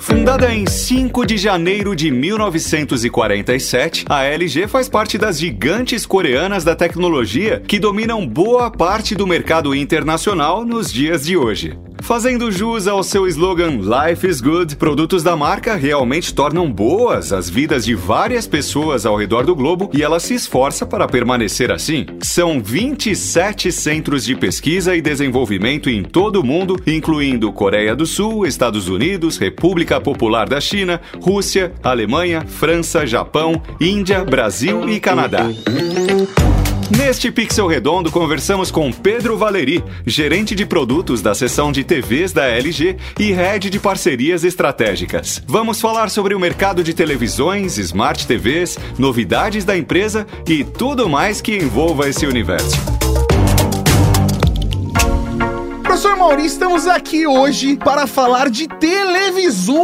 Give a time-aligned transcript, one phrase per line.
[0.00, 6.74] Fundada em 5 de janeiro de 1947, a LG faz parte das gigantes coreanas da
[6.74, 11.78] tecnologia que dominam boa parte do mercado internacional nos dias de hoje.
[12.02, 17.48] Fazendo jus ao seu slogan Life is Good, produtos da marca realmente tornam boas as
[17.48, 22.06] vidas de várias pessoas ao redor do globo e ela se esforça para permanecer assim.
[22.20, 28.46] São 27 centros de pesquisa e desenvolvimento em todo o mundo, incluindo Coreia do Sul,
[28.46, 35.46] Estados Unidos, República Popular da China, Rússia, Alemanha, França, Japão, Índia, Brasil e Canadá.
[36.90, 42.48] Neste Pixel Redondo, conversamos com Pedro Valeri, gerente de produtos da seção de TVs da
[42.48, 45.40] LG e head de parcerias estratégicas.
[45.46, 51.40] Vamos falar sobre o mercado de televisões, smart TVs, novidades da empresa e tudo mais
[51.40, 52.76] que envolva esse universo.
[56.00, 59.78] Professor Mauri, estamos aqui hoje para falar de televisões.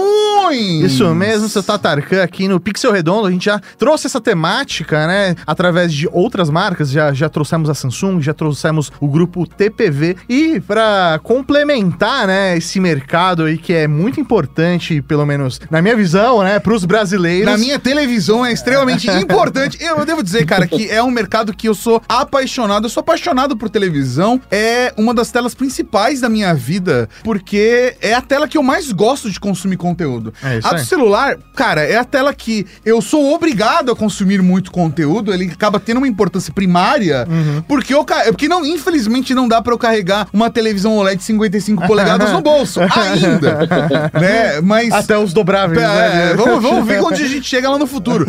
[0.83, 3.27] Isso mesmo, seu Tatarkan aqui no Pixel Redondo.
[3.27, 5.35] A gente já trouxe essa temática, né?
[5.47, 6.91] Através de outras marcas.
[6.91, 10.17] Já, já trouxemos a Samsung, já trouxemos o grupo TPV.
[10.27, 15.95] E para complementar, né, esse mercado aí que é muito importante, pelo menos na minha
[15.97, 17.45] visão, né, para os brasileiros.
[17.45, 19.77] Na minha televisão é extremamente importante.
[19.83, 22.87] Eu, eu devo dizer, cara, que é um mercado que eu sou apaixonado.
[22.87, 24.41] Eu sou apaixonado por televisão.
[24.51, 28.91] É uma das telas principais da minha vida, porque é a tela que eu mais
[28.93, 30.33] gosto de consumir conteúdo.
[30.43, 34.41] É isso a do celular, cara, é a tela que eu sou obrigado a consumir
[34.43, 37.63] muito conteúdo, ele acaba tendo uma importância primária, Uhum.
[37.69, 41.85] porque eu porque não, infelizmente não dá pra eu carregar uma televisão OLED de 55
[41.87, 43.59] polegadas no bolso ainda,
[44.21, 44.61] né?
[44.63, 46.35] Mas Até os dobráveis, é, né?
[46.35, 48.27] vamos, vamos ver onde a gente chega lá no futuro.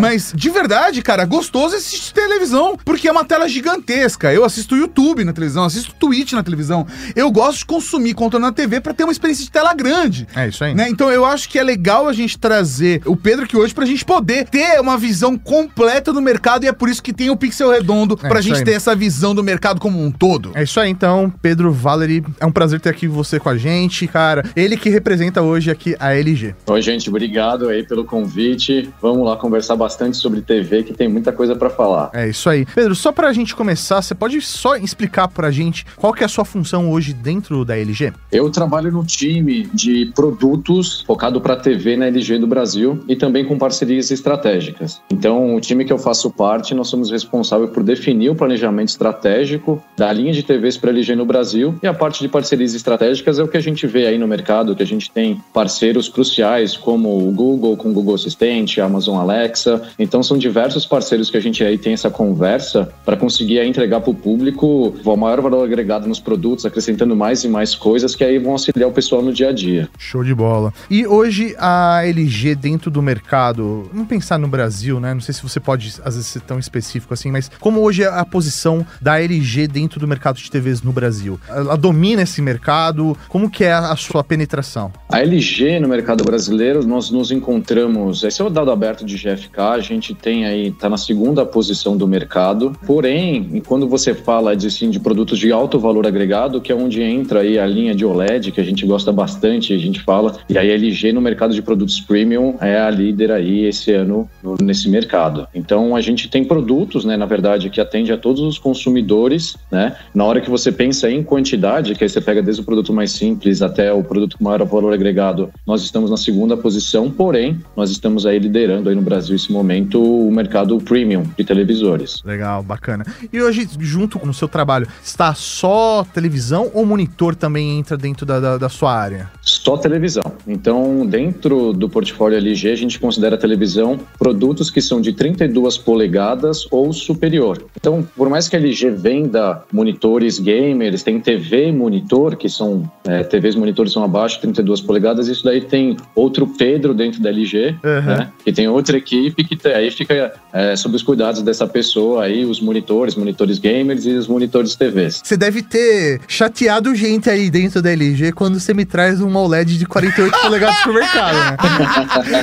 [0.00, 4.32] Mas, de verdade, cara, gostoso assistir televisão, porque é uma tela gigantesca.
[4.32, 6.86] Eu assisto YouTube na televisão, assisto Twitch na televisão.
[7.20, 10.26] Eu gosto de consumir conteúdo na TV pra ter uma experiência de tela grande.
[10.34, 10.74] É isso aí.
[10.74, 10.88] Né?
[10.88, 14.06] Então eu acho que é legal a gente trazer o Pedro aqui hoje pra gente
[14.06, 17.70] poder ter uma visão completa do mercado e é por isso que tem o Pixel
[17.70, 18.64] Redondo É pra gente aí.
[18.64, 20.52] ter essa visão do mercado como um todo.
[20.54, 24.06] É isso aí, então, Pedro Valery, é um prazer ter aqui você com a gente,
[24.06, 24.42] cara.
[24.56, 26.54] Ele que representa hoje aqui a LG.
[26.66, 28.88] Oi, gente, obrigado aí pelo convite.
[29.02, 32.08] Vamos lá conversar bastante sobre TV, que tem muita coisa para falar.
[32.14, 32.64] É isso aí.
[32.64, 36.28] Pedro, só pra gente começar, você pode só explicar pra gente qual que é a
[36.28, 38.12] sua função hoje dentro da LG?
[38.30, 43.44] Eu trabalho no time de produtos focado para TV na LG do Brasil e também
[43.44, 45.00] com parcerias estratégicas.
[45.10, 49.82] Então, o time que eu faço parte, nós somos responsáveis por definir o planejamento estratégico
[49.96, 53.42] da linha de TVs para LG no Brasil e a parte de parcerias estratégicas é
[53.42, 57.28] o que a gente vê aí no mercado, que a gente tem parceiros cruciais como
[57.28, 59.82] o Google com o Google Assistente, a Amazon Alexa.
[59.98, 64.10] Então, são diversos parceiros que a gente aí tem essa conversa para conseguir entregar para
[64.10, 66.64] o público o maior valor agregado nos produtos,
[67.06, 69.88] mais e mais coisas que aí vão auxiliar o pessoal no dia a dia.
[69.98, 70.72] Show de bola.
[70.90, 75.14] E hoje a LG dentro do mercado, vamos pensar no Brasil, né?
[75.14, 78.06] Não sei se você pode às vezes ser tão específico assim, mas como hoje é
[78.06, 81.38] a posição da LG dentro do mercado de TVs no Brasil?
[81.48, 83.16] Ela domina esse mercado?
[83.28, 84.92] Como que é a sua penetração?
[85.08, 89.60] A LG no mercado brasileiro, nós nos encontramos, esse é o dado aberto de GFK,
[89.60, 92.76] a gente tem aí, tá na segunda posição do mercado.
[92.86, 96.89] Porém, quando você fala de, assim, de produtos de alto valor agregado, que é onde
[96.98, 100.56] entra aí a linha de OLED, que a gente gosta bastante, a gente fala, e
[100.56, 104.88] a LG no mercado de produtos premium é a líder aí esse ano no- nesse
[104.88, 105.46] mercado.
[105.54, 109.94] Então a gente tem produtos, né, na verdade, que atende a todos os consumidores, né?
[110.14, 113.12] Na hora que você pensa em quantidade, que aí você pega desde o produto mais
[113.12, 117.90] simples até o produto com maior valor agregado, nós estamos na segunda posição, porém, nós
[117.90, 122.22] estamos aí liderando aí no Brasil esse momento o mercado premium de televisores.
[122.24, 123.04] Legal, bacana.
[123.32, 128.40] E hoje, junto no seu trabalho, está só televisão ou monitor também entra dentro da,
[128.40, 129.30] da, da sua área?
[129.42, 130.22] Só televisão.
[130.46, 135.76] Então, dentro do portfólio LG, a gente considera a televisão produtos que são de 32
[135.78, 137.62] polegadas ou superior.
[137.78, 142.90] Então, por mais que a LG venda monitores gamers, tem TV e monitor, que são
[143.04, 147.28] é, TVs monitores são abaixo de 32 polegadas, isso daí tem outro Pedro dentro da
[147.28, 148.00] LG, Uhum.
[148.02, 148.30] né?
[148.44, 152.44] Que tem outra equipe que tem- aí fica é, sob os cuidados dessa pessoa aí,
[152.44, 155.20] os monitores, monitores gamers e os monitores TVs.
[155.24, 159.76] Você deve ter chateado gente aí dentro da LG quando você me traz um OLED
[159.78, 161.56] de 48 polegadas pro mercado, né?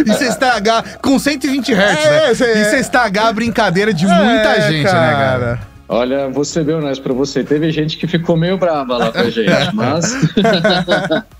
[0.06, 2.34] E CSTH com 120 Hz, É, né?
[2.36, 5.60] cê- E CSTH brincadeira de muita É, gente, né, cara?
[5.90, 7.44] Olha, vou ser bem honesto pra você.
[7.44, 10.14] Teve gente que ficou meio brava lá com a gente, mas.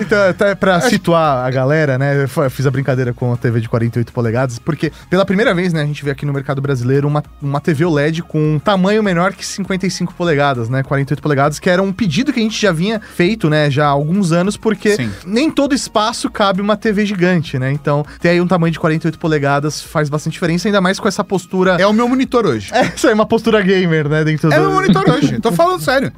[0.00, 2.24] Então, até pra situar a galera, né?
[2.24, 5.82] Eu fiz a brincadeira com a TV de 48 polegadas, porque pela primeira vez, né,
[5.82, 9.34] a gente vê aqui no mercado brasileiro uma, uma TV OLED com um tamanho menor
[9.34, 10.82] que 55 polegadas, né?
[10.82, 13.90] 48 polegadas, que era um pedido que a gente já vinha feito, né, já há
[13.90, 15.10] alguns anos, porque Sim.
[15.26, 17.70] nem todo espaço cabe uma TV gigante, né?
[17.70, 21.22] Então, ter aí um tamanho de 48 polegadas faz bastante diferença, ainda mais com essa
[21.22, 21.76] postura.
[21.78, 22.70] É o meu monitor hoje.
[22.80, 23.60] É, isso aí, uma postura
[23.90, 24.24] gamer, né?
[24.24, 24.62] Dentro É do...
[24.62, 26.12] meu monitor hoje, tô falando sério.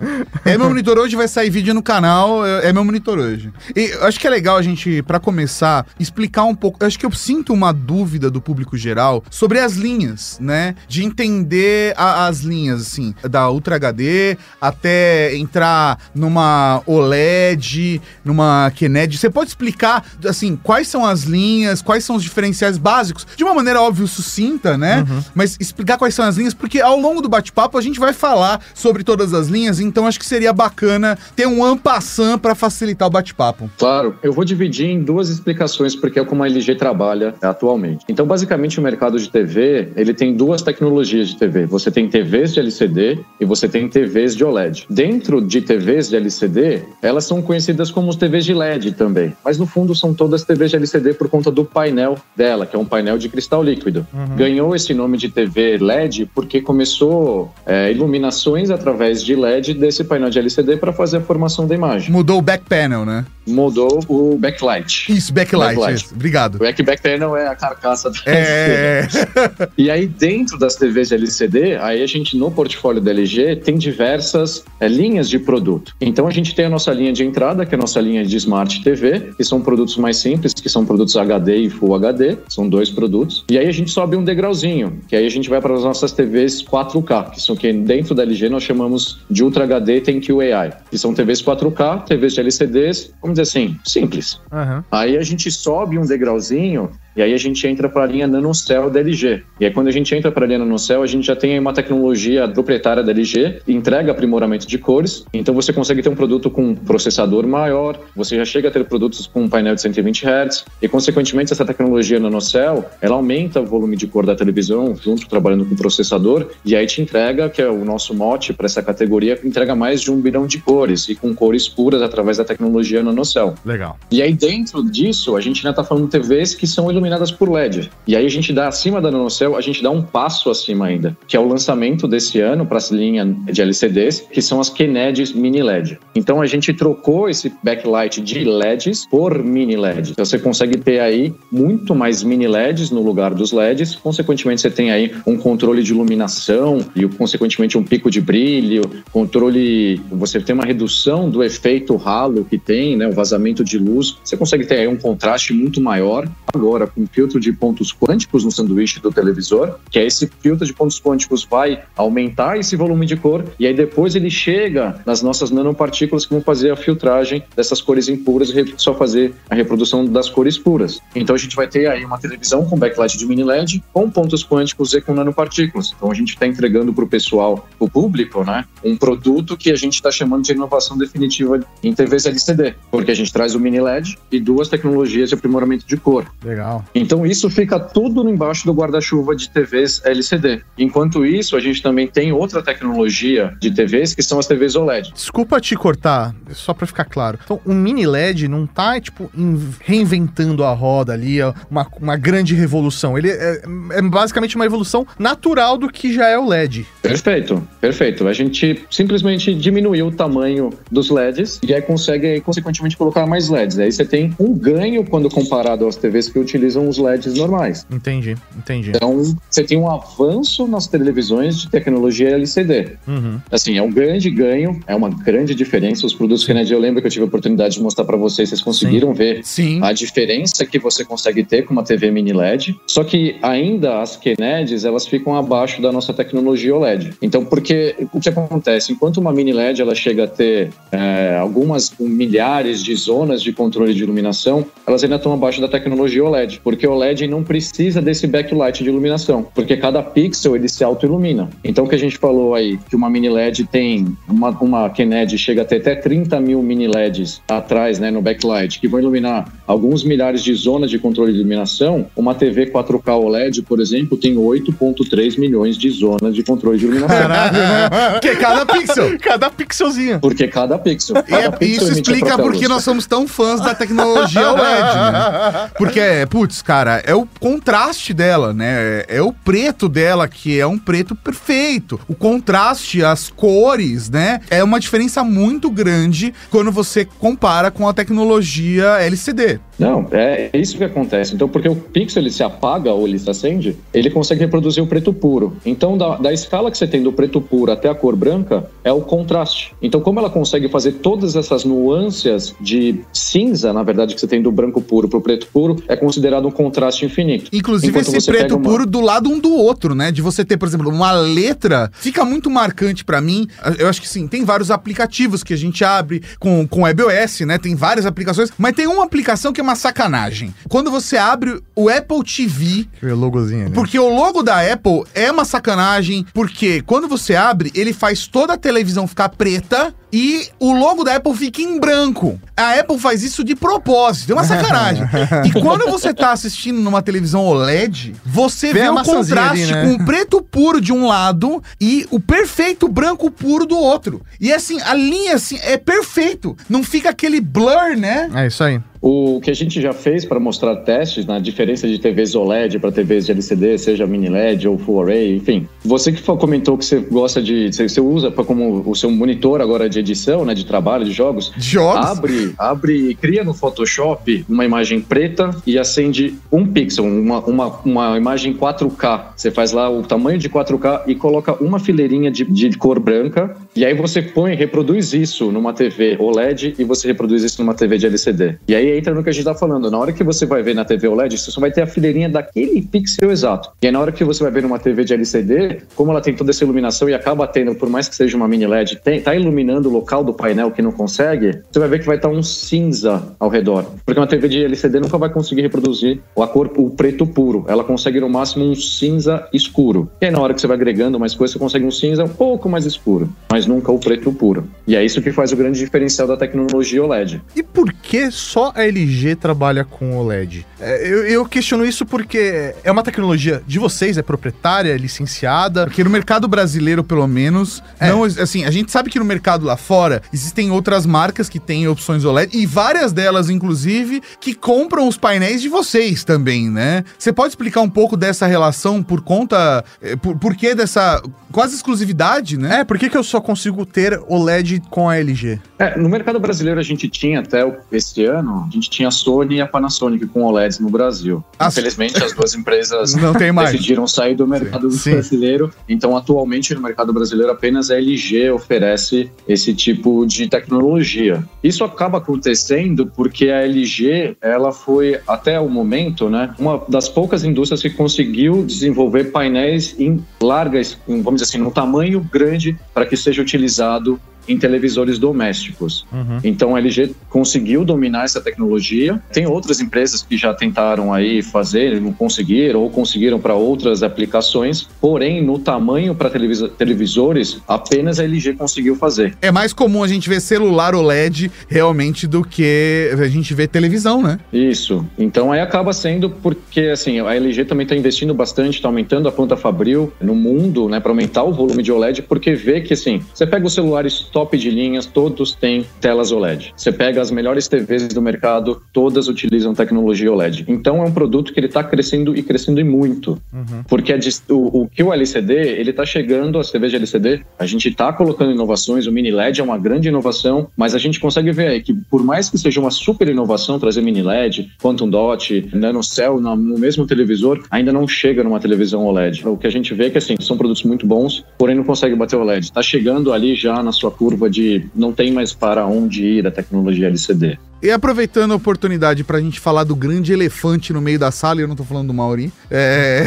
[0.44, 3.52] É meu monitor hoje, vai sair vídeo no canal, é é meu monitor hoje.
[3.74, 6.78] E eu acho que é legal a gente, pra começar, explicar um pouco.
[6.80, 10.74] Eu acho que eu sinto uma dúvida do público geral sobre as linhas, né?
[10.86, 19.18] De entender a- as linhas, assim, da Ultra HD até entrar numa OLED, numa QNED.
[19.18, 23.54] Você pode explicar, assim, quais são as linhas, quais são os diferenciais básicos, de uma
[23.54, 25.04] maneira óbvio, sucinta, né?
[25.34, 28.60] Mas explicar quais são as linhas, porque ao longo do bate-papo a gente vai falar
[28.74, 33.10] sobre todas as linhas, então acho que seria bacana ter um ampassan para facilitar o
[33.10, 33.70] bate-papo.
[33.78, 38.04] Claro, eu vou dividir em duas explicações porque é como a LG trabalha atualmente.
[38.08, 41.66] Então, basicamente, o mercado de TV, ele tem duas tecnologias de TV.
[41.66, 44.86] Você tem TVs de LCD e você tem TVs de OLED.
[44.88, 49.34] Dentro de TVs de LCD, elas são conhecidas como os TVs de LED também.
[49.44, 52.78] Mas, no fundo, são todas TVs de LCD por conta do painel dela, que é
[52.78, 54.06] um painel de cristal líquido.
[54.36, 60.30] Ganhou esse nome de TV LED porque começou é, iluminações através de LED desse painel
[60.30, 62.10] de LCD para fazer a formação da imagem.
[62.10, 63.24] Mudou o back panel, né?
[63.46, 65.12] Mudou o backlight.
[65.12, 65.76] Isso, backlight.
[65.76, 66.04] Backlight.
[66.04, 66.14] isso.
[66.14, 66.56] Obrigado.
[66.56, 69.06] O back panel é a carcaça da É.
[69.76, 74.64] E aí, dentro das TVs LCD, aí a gente, no portfólio da LG, tem diversas
[74.80, 75.94] é, linhas de produto.
[76.00, 78.36] Então, a gente tem a nossa linha de entrada, que é a nossa linha de
[78.36, 82.68] Smart TV, que são produtos mais simples, que são produtos HD e Full HD, são
[82.68, 83.44] dois produtos.
[83.50, 86.12] E aí, a gente sobe um degrauzinho, que aí a gente vai para as nossas
[86.12, 90.72] TVs 4K, que são que dentro da LG nós chamamos de Ultra HD ThinQ AI,
[90.90, 94.40] que são TVs 4K, TVs de LCDs, vamos dizer assim, simples.
[94.52, 94.84] Aham.
[94.90, 98.90] Aí a gente sobe um degrauzinho e aí a gente entra para a linha NanoCell
[98.90, 99.42] da LG.
[99.60, 101.58] E aí quando a gente entra para a linha NanoCell, a gente já tem aí
[101.58, 106.50] uma tecnologia proprietária da LG, entrega aprimoramento de cores, então você consegue ter um produto
[106.50, 110.26] com um processador maior, você já chega a ter produtos com um painel de 120
[110.26, 115.28] Hz e consequentemente essa tecnologia NanoCell, ela aumenta o volume de cor da televisão junto
[115.28, 118.82] trabalhando com o processador e aí te entrega, que é o nosso mote para essa
[118.82, 123.02] categoria, entrega mais de um bilhão de cores e com cores puras através da tecnologia
[123.02, 123.54] NanoCell.
[123.64, 123.98] Legal.
[124.10, 127.90] E aí, dentro disso, a gente ainda está falando TVs que são iluminadas por LED.
[128.06, 131.16] E aí, a gente dá acima da NanoCell, a gente dá um passo acima ainda,
[131.26, 135.32] que é o lançamento desse ano para essa linha de LCDs, que são as QNEDs
[135.32, 135.98] Mini LED.
[136.14, 140.12] Então, a gente trocou esse backlight de LEDs por mini LED.
[140.12, 143.96] Então, você consegue ter aí muito mais mini LEDs no lugar dos LEDs.
[143.96, 148.82] Consequentemente, você tem aí um controle de iluminação e, consequentemente, um pico de brilho,
[149.12, 150.00] controle.
[150.10, 153.08] Você tem uma redução do efeito halo que tem, né?
[153.08, 154.16] O vazamento de luz.
[154.22, 156.28] Você consegue ter aí um contraste muito maior.
[156.54, 160.72] Agora, com filtro de pontos quânticos no sanduíche do televisor, que é esse filtro de
[160.72, 165.50] pontos quânticos vai aumentar esse volume de cor e aí depois ele chega nas nossas
[165.50, 170.28] nanopartículas que vão fazer a filtragem dessas cores impuras e só fazer a reprodução das
[170.28, 171.00] cores puras.
[171.14, 174.44] Então a gente vai ter aí uma televisão com backlight de mini LED, com pontos
[174.44, 175.92] quânticos e com nanopartículas.
[175.96, 179.70] Então a gente está entregando para o pessoal, para o público, né, um produto que
[179.70, 183.60] a gente está chamando de inovação definitiva em TVs LCD, porque a gente traz o
[183.60, 186.26] mini LED e duas tecnologias de aprimoramento de cor.
[186.44, 186.81] Legal.
[186.94, 190.62] Então isso fica tudo embaixo do guarda-chuva de TVs LCD.
[190.78, 195.12] Enquanto isso, a gente também tem outra tecnologia de TVs que são as TVs OLED.
[195.14, 197.38] Desculpa te cortar, só pra ficar claro.
[197.44, 202.16] Então, o mini LED não tá, tipo, in- reinventando a roda ali, ó, uma, uma
[202.16, 203.16] grande revolução.
[203.18, 203.62] Ele é,
[203.92, 206.86] é basicamente uma evolução natural do que já é o LED.
[207.02, 208.26] Perfeito, perfeito.
[208.26, 213.48] A gente simplesmente diminuiu o tamanho dos LEDs e aí consegue, aí, consequentemente, colocar mais
[213.48, 213.78] LEDs.
[213.78, 217.86] Aí você tem um ganho quando comparado às TVs que utilizam os LEDs normais.
[217.90, 218.90] Entendi, entendi.
[218.90, 222.96] Então, você tem um avanço nas televisões de tecnologia LCD.
[223.06, 223.40] Uhum.
[223.50, 226.06] Assim, é um grande ganho, é uma grande diferença.
[226.06, 228.60] Os produtos Kennedy, eu lembro que eu tive a oportunidade de mostrar para vocês, vocês
[228.60, 229.80] conseguiram ver Sim.
[229.82, 232.76] a diferença que você consegue ter com uma TV mini LED.
[232.86, 237.14] Só que ainda as Kennedys, elas ficam abaixo da nossa tecnologia OLED.
[237.20, 238.92] Então, porque o que acontece?
[238.92, 243.94] Enquanto uma mini LED ela chega a ter é, algumas milhares de zonas de controle
[243.94, 246.60] de iluminação, elas ainda estão abaixo da tecnologia OLED.
[246.62, 251.50] Porque o LED não precisa desse backlight de iluminação, porque cada pixel ele se auto-ilumina.
[251.64, 255.38] Então, o que a gente falou aí, que uma mini LED tem uma, uma Kennedy
[255.38, 259.52] chega a ter até 30 mil mini LEDs atrás, né, no backlight, que vão iluminar
[259.66, 262.06] alguns milhares de zonas de controle de iluminação.
[262.16, 267.16] Uma TV 4K OLED, por exemplo, tem 8,3 milhões de zonas de controle de iluminação.
[267.16, 268.20] Caralho, né?
[268.20, 269.18] Que cada pixel.
[269.22, 270.20] Cada pixelzinho.
[270.20, 271.16] Porque cada pixel.
[271.16, 272.68] E é- cada pixel isso explica própria por que luz.
[272.68, 275.70] nós somos tão fãs da tecnologia OLED, né?
[275.76, 279.04] Porque, putz, cara, é o contraste dela, né?
[279.08, 281.98] É o preto dela, que é um preto perfeito.
[282.08, 284.40] O contraste, as cores, né?
[284.50, 289.60] É uma diferença muito grande quando você compara com a tecnologia LCD.
[289.78, 291.34] Não, é isso que acontece.
[291.34, 294.86] Então, porque o pixel ele se apaga ou ele se acende, ele consegue reproduzir o
[294.86, 295.56] preto puro.
[295.66, 298.92] Então, da, da escala que você tem do preto puro até a cor branca, é
[298.92, 299.74] o contraste.
[299.82, 303.00] Então, como ela consegue fazer todas essas nuances de
[303.32, 306.46] cinza, na verdade, que você tem do branco puro para o preto puro, é considerado
[306.46, 307.48] um contraste infinito.
[307.52, 310.12] Inclusive Enquanto esse preto uma- puro do lado um do outro, né?
[310.12, 313.46] De você ter, por exemplo, uma letra, fica muito marcante pra mim.
[313.78, 317.58] Eu acho que sim, tem vários aplicativos que a gente abre com, com WebOS, né?
[317.58, 320.54] Tem várias aplicações, mas tem uma aplicação que é uma sacanagem.
[320.68, 323.70] Quando você abre o Apple TV, O logozinho, né?
[323.74, 328.52] porque o logo da Apple é uma sacanagem, porque quando você abre, ele faz toda
[328.54, 332.38] a televisão ficar preta e o logo da Apple fica em branco.
[332.56, 335.04] A Apple faz isso de propósito, é uma sacanagem.
[335.46, 339.82] e quando você tá assistindo numa televisão OLED, você Vê vê o contraste ali, né?
[339.82, 344.20] com o preto puro de um lado e o perfeito branco puro do outro.
[344.40, 348.30] E assim, a linha assim é perfeito, não fica aquele blur, né?
[348.34, 348.80] É isso aí.
[349.02, 352.92] O que a gente já fez para mostrar testes na diferença de TVs OLED para
[352.92, 355.66] TVs de LCD, seja mini LED ou Full Array, enfim.
[355.84, 359.60] Você que comentou que você gosta de, você, você usa pra, como o seu monitor
[359.60, 361.52] agora de edição, né, de trabalho, de jogos.
[361.58, 362.06] Jogos.
[362.06, 368.16] Abre, abre, cria no Photoshop uma imagem preta e acende um pixel, uma, uma, uma
[368.16, 369.32] imagem 4K.
[369.36, 373.56] Você faz lá o tamanho de 4K e coloca uma fileirinha de, de cor branca.
[373.74, 377.98] E aí você põe, reproduz isso numa TV OLED e você reproduz isso numa TV
[377.98, 378.58] de LCD.
[378.68, 379.90] E aí entra no que a gente tá falando.
[379.90, 382.28] Na hora que você vai ver na TV OLED, você só vai ter a fileirinha
[382.28, 383.70] daquele pixel exato.
[383.82, 386.34] E aí na hora que você vai ver numa TV de LCD, como ela tem
[386.34, 389.34] toda essa iluminação e acaba tendo, por mais que seja uma mini LED, tem, tá
[389.34, 392.42] iluminando o local do painel que não consegue, você vai ver que vai estar um
[392.42, 393.86] cinza ao redor.
[394.04, 397.64] Porque uma TV de LCD nunca vai conseguir reproduzir a cor, o preto puro.
[397.68, 400.10] Ela consegue no máximo um cinza escuro.
[400.20, 402.28] E aí na hora que você vai agregando mais coisas, você consegue um cinza um
[402.28, 404.64] pouco mais escuro, mas nunca o preto puro.
[404.86, 407.42] E é isso que faz o grande diferencial da tecnologia OLED.
[407.54, 410.66] E por que só LG trabalha com OLED?
[410.80, 415.84] É, eu, eu questiono isso porque é uma tecnologia de vocês, é proprietária, é licenciada.
[415.86, 418.08] Porque no mercado brasileiro, pelo menos, É.
[418.10, 421.86] não, assim, a gente sabe que no mercado lá fora existem outras marcas que têm
[421.88, 427.04] opções OLED e várias delas, inclusive, que compram os painéis de vocês também, né?
[427.18, 431.74] Você pode explicar um pouco dessa relação por conta, eh, por, por que dessa quase
[431.74, 432.80] exclusividade, né?
[432.80, 435.60] É, por que, que eu só consigo ter OLED com a LG?
[435.78, 439.10] É, no mercado brasileiro a gente tinha até o- esse ano, a gente tinha a
[439.10, 441.42] Sony e a Panasonic com OLEDs no Brasil.
[441.58, 443.14] As- Infelizmente as duas empresas
[443.72, 445.12] decidiram sair do mercado Sim.
[445.12, 445.70] brasileiro.
[445.88, 451.44] Então, atualmente, no mercado brasileiro, apenas a LG oferece esse tipo de tecnologia.
[451.62, 457.44] Isso acaba acontecendo porque a LG, ela foi, até o momento, né, uma das poucas
[457.44, 463.06] indústrias que conseguiu desenvolver painéis em largas, em, vamos dizer assim, num tamanho grande para
[463.06, 464.18] que seja utilizado
[464.48, 466.06] em televisores domésticos.
[466.42, 469.20] Então a LG conseguiu dominar essa tecnologia.
[469.32, 474.88] Tem outras empresas que já tentaram aí fazer, não conseguiram ou conseguiram para outras aplicações.
[475.00, 479.36] Porém, no tamanho para televisores, apenas a LG conseguiu fazer.
[479.40, 484.22] É mais comum a gente ver celular OLED realmente do que a gente ver televisão,
[484.22, 484.38] né?
[484.52, 485.06] Isso.
[485.18, 489.32] Então aí acaba sendo porque assim, a LG também está investindo bastante, está aumentando a
[489.32, 493.22] planta fabril no mundo, né, para aumentar o volume de OLED, porque vê que assim,
[493.32, 496.72] você pega os celulares top de linhas, todos têm telas OLED.
[496.76, 500.64] Você pega as melhores TVs do mercado, todas utilizam tecnologia OLED.
[500.68, 503.40] Então é um produto que ele está crescendo e crescendo e muito.
[503.88, 507.42] Porque a dis- o, o que o LCD, ele está chegando, as TVs de LCD,
[507.58, 511.20] a gente está colocando inovações, o mini LED é uma grande inovação, mas a gente
[511.20, 515.08] consegue ver aí que por mais que seja uma super inovação trazer mini LED, Quantum
[515.08, 519.46] Dot, NanoCell no no mesmo televisor, ainda não chega numa televisão OLED.
[519.48, 522.14] O que a gente vê é que assim, são produtos muito bons, porém não consegue
[522.14, 522.64] bater o OLED.
[522.66, 526.50] Está chegando ali já na sua curva de não tem mais para onde ir a
[526.52, 527.58] tecnologia LCD.
[527.82, 531.64] E aproveitando a oportunidade pra gente falar do grande elefante no meio da sala, e
[531.64, 532.52] eu não tô falando do Mauri.
[532.70, 533.26] É...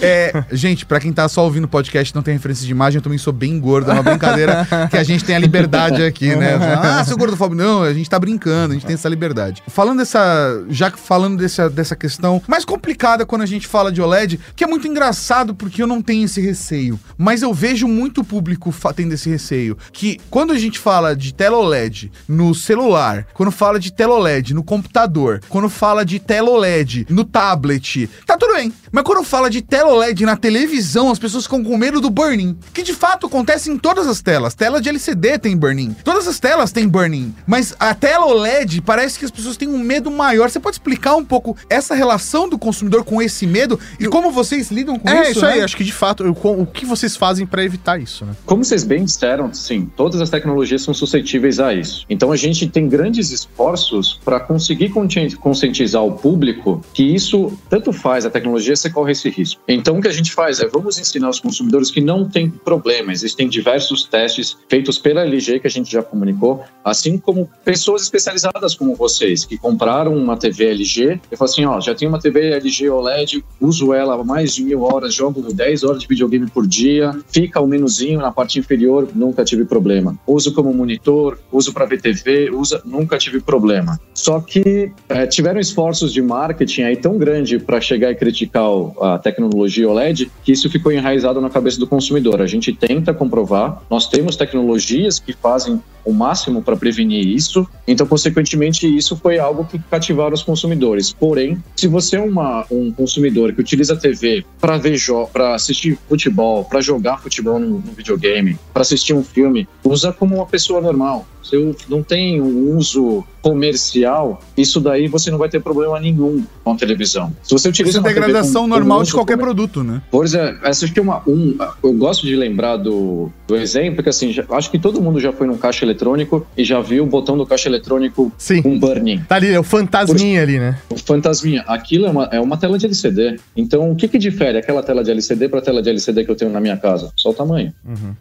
[0.00, 3.02] é, gente, pra quem tá só ouvindo o podcast não tem referência de imagem, eu
[3.02, 6.54] também sou bem gordo, é uma brincadeira que a gente tem a liberdade aqui, né?
[6.54, 7.60] Ah, seu gordofóbico.
[7.60, 9.62] Não, a gente tá brincando, a gente tem essa liberdade.
[9.68, 10.64] Falando dessa.
[10.70, 14.66] Já falando dessa, dessa questão mais complicada quando a gente fala de OLED, que é
[14.66, 16.98] muito engraçado porque eu não tenho esse receio.
[17.18, 19.76] Mas eu vejo muito público tendo esse receio.
[19.92, 24.54] Que quando a gente fala de tela OLED no celular, quando fala de tela OLED
[24.54, 28.72] no computador, quando fala de tela OLED no tablet, tá tudo bem.
[28.90, 32.56] Mas quando fala de tela OLED na televisão, as pessoas ficam com medo do burning.
[32.72, 34.54] Que de fato acontece em todas as telas.
[34.54, 35.94] Tela de LCD tem burning.
[36.04, 37.34] Todas as telas têm burning.
[37.46, 40.48] Mas a tela OLED parece que as pessoas têm um medo maior.
[40.50, 44.70] Você pode explicar um pouco essa relação do consumidor com esse medo e como vocês
[44.70, 45.30] lidam com É, isso?
[45.38, 45.64] isso aí, né?
[45.64, 48.32] acho que de fato, o, o que vocês fazem pra evitar isso, né?
[48.46, 52.04] Como vocês bem disseram, sim, todas as tecnologias são suscetíveis a isso.
[52.08, 57.92] Então a gente tem grandes esforços para conseguir consci- conscientizar o público que isso tanto
[57.92, 59.60] faz a tecnologia, você corre esse risco.
[59.68, 63.12] Então o que a gente faz é vamos ensinar os consumidores que não tem problema.
[63.12, 68.74] Existem diversos testes feitos pela LG que a gente já comunicou, assim como pessoas especializadas
[68.74, 72.50] como vocês que compraram uma TV LG e falam assim, ó, já tenho uma TV
[72.50, 77.12] LG OLED, uso ela mais de mil horas, jogo 10 horas de videogame por dia,
[77.28, 80.18] fica o menuzinho na parte inferior, nunca tive problema.
[80.26, 83.98] Uso como monitor, uso para ver TV, usa, nunca tive problema.
[84.12, 88.64] Só que eh, tiveram esforços de marketing aí tão grande para chegar e criticar
[89.00, 92.40] a tecnologia OLED que isso ficou enraizado na cabeça do consumidor.
[92.40, 97.66] A gente tenta comprovar, nós temos tecnologias que fazem o máximo para prevenir isso.
[97.88, 101.12] Então, consequentemente, isso foi algo que cativaram os consumidores.
[101.12, 104.94] Porém, se você é uma, um consumidor que utiliza a TV para ver
[105.32, 110.36] para assistir futebol, para jogar futebol no, no videogame, para assistir um filme, usa como
[110.36, 111.26] uma pessoa normal.
[111.52, 116.72] Eu não tem um uso comercial, isso daí você não vai ter problema nenhum com
[116.72, 117.32] a televisão.
[117.42, 120.00] Se você utiliza Isso é com- degradação com normal de uso qualquer comer- produto, né?
[120.10, 121.22] Pois é, essa aqui é uma.
[121.28, 125.20] Um, eu gosto de lembrar do, do exemplo, que assim, já- acho que todo mundo
[125.20, 128.62] já foi num caixa eletrônico e já viu o botão do caixa eletrônico Sim.
[128.62, 129.20] com burning.
[129.28, 130.78] Tá ali, é o fantasminha ali, né?
[130.90, 131.62] O fantasminha.
[131.66, 133.36] Aquilo é uma, é uma tela de LCD.
[133.56, 136.30] Então, o que, que difere aquela tela de LCD para a tela de LCD que
[136.30, 137.12] eu tenho na minha casa?
[137.16, 137.72] Só o tamanho.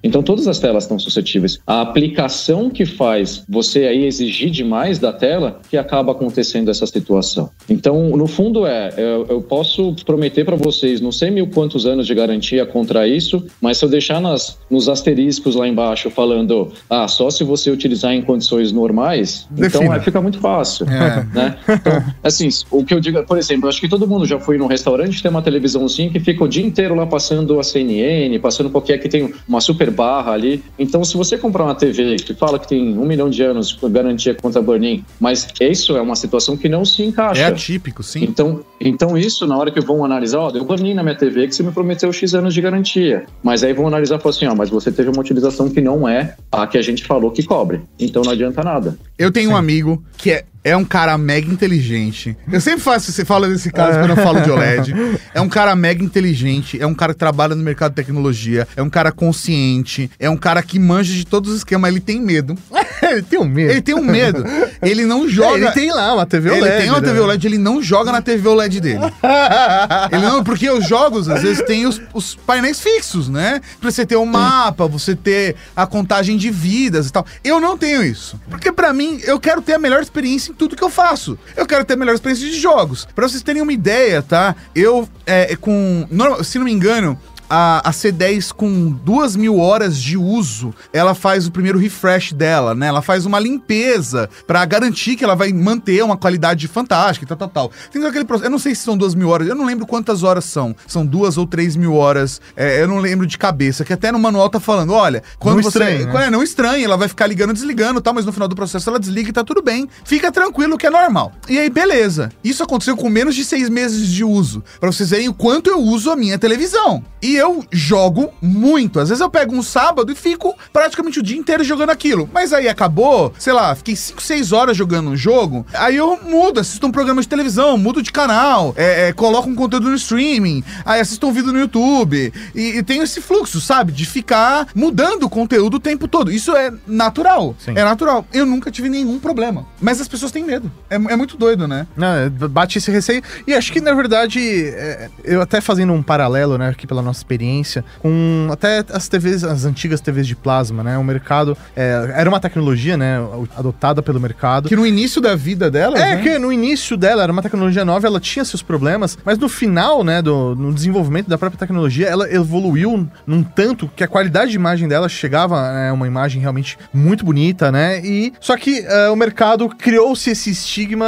[0.03, 1.59] Então, todas as telas estão suscetíveis.
[1.65, 7.49] A aplicação que faz você aí exigir demais da tela que acaba acontecendo essa situação.
[7.69, 12.05] Então, no fundo, é, eu, eu posso prometer para vocês, não sei mil quantos anos
[12.07, 17.07] de garantia contra isso, mas se eu deixar nas, nos asteriscos lá embaixo falando, ah,
[17.07, 19.85] só se você utilizar em condições normais, Defina.
[19.85, 20.85] então é, fica muito fácil.
[20.89, 21.23] É.
[21.33, 21.57] Né?
[21.67, 24.67] Então, assim, o que eu digo, por exemplo, acho que todo mundo já foi num
[24.67, 28.97] restaurante tem uma televisãozinha que fica o dia inteiro lá passando a CNN, passando qualquer
[28.99, 30.63] que tem uma super barra ali.
[30.77, 34.33] Então, se você comprar uma TV que fala que tem um milhão de anos garantia
[34.33, 37.41] contra burn-in, mas isso é uma situação que não se encaixa.
[37.41, 38.23] É atípico, sim.
[38.23, 41.55] Então, então isso, na hora que vão analisar, ó, deu burn-in na minha TV que
[41.55, 43.25] você me prometeu X anos de garantia.
[43.41, 46.07] Mas aí vão analisar e falar assim, ó, mas você teve uma utilização que não
[46.07, 47.81] é a que a gente falou que cobre.
[47.99, 48.97] Então não adianta nada.
[49.17, 52.37] Eu tenho um amigo que é, é um cara mega inteligente.
[52.51, 54.93] Eu sempre faço, você fala desse caso quando eu falo de OLED.
[55.33, 58.81] É um cara mega inteligente, é um cara que trabalha no mercado de tecnologia, é
[58.81, 62.57] um cara consciente, é um cara que manja de todos os esquemas, ele tem medo.
[63.03, 63.71] ele tem um medo.
[63.71, 64.43] Ele tem um medo.
[64.81, 65.57] Ele não É, joga.
[65.57, 66.77] ele tem lá uma TV Ele OLED.
[66.77, 67.07] tem uma né?
[67.07, 68.99] TV OLED, ele não joga na TV OLED dele.
[70.11, 73.59] Ele não, porque os jogos, às vezes, tem os, os painéis fixos, né?
[73.79, 77.25] Pra você ter o mapa, você ter a contagem de vidas e tal.
[77.43, 78.39] Eu não tenho isso.
[78.49, 81.37] Porque pra mim, eu quero ter a melhor experiência em tudo que eu faço.
[81.57, 83.07] Eu quero ter a melhor experiência de jogos.
[83.15, 84.55] Pra vocês terem uma ideia, tá?
[84.75, 86.07] Eu, é, com.
[86.09, 87.19] norma- Se não me engano.
[87.49, 92.73] A, a C10 com duas mil horas de uso, ela faz o primeiro refresh dela,
[92.73, 92.87] né?
[92.87, 97.37] Ela faz uma limpeza pra garantir que ela vai manter uma qualidade fantástica e tal,
[97.37, 97.71] tal, tal.
[97.91, 98.47] Tem aquele processo.
[98.47, 100.75] Eu não sei se são duas mil horas, eu não lembro quantas horas são.
[100.87, 102.41] São duas ou três mil horas.
[102.55, 103.83] é, eu não lembro de cabeça.
[103.85, 105.79] Que até no manual tá falando: olha, quando Não você.
[105.79, 106.25] estranhe, né?
[106.25, 108.89] É, não estranha, ela vai ficar ligando desligando e tal, mas no final do processo
[108.89, 109.87] ela desliga e tá tudo bem.
[110.05, 111.31] Fica tranquilo que é normal.
[111.49, 112.29] E aí, beleza.
[112.43, 114.63] Isso aconteceu com menos de seis meses de uso.
[114.79, 117.03] Pra vocês verem o quanto eu uso a minha televisão.
[117.21, 118.99] E eu jogo muito.
[118.99, 122.29] Às vezes eu pego um sábado e fico praticamente o dia inteiro jogando aquilo.
[122.33, 125.65] Mas aí acabou, sei lá, fiquei 5, 6 horas jogando um jogo.
[125.73, 129.55] Aí eu mudo, assisto um programa de televisão, mudo de canal, é, é, coloco um
[129.55, 132.33] conteúdo no streaming, aí assisto um vídeo no YouTube.
[132.55, 133.91] E, e tenho esse fluxo, sabe?
[133.91, 136.31] De ficar mudando o conteúdo o tempo todo.
[136.31, 137.55] Isso é natural.
[137.59, 137.73] Sim.
[137.75, 138.25] É natural.
[138.33, 139.65] Eu nunca tive nenhum problema.
[139.81, 140.71] Mas as pessoas têm medo.
[140.89, 141.87] É, é muito doido, né?
[141.95, 143.21] Não, é, bate esse receio.
[143.47, 147.22] E acho que, na verdade, é, eu até fazendo um paralelo, né, aqui pela nossa
[147.23, 150.97] experiência com até as TVs, as antigas TVs de plasma, né?
[150.97, 153.17] O mercado é, era uma tecnologia, né?
[153.55, 154.69] Adotada pelo mercado.
[154.69, 155.97] Que no início da vida dela.
[155.97, 156.21] É, né?
[156.21, 160.03] que no início dela era uma tecnologia nova, ela tinha seus problemas, mas no final,
[160.03, 164.57] né, do, no desenvolvimento da própria tecnologia, ela evoluiu num tanto que a qualidade de
[164.57, 167.99] imagem dela chegava a né, uma imagem realmente muito bonita, né?
[168.03, 171.05] E só que uh, o mercado criou-se esse estigma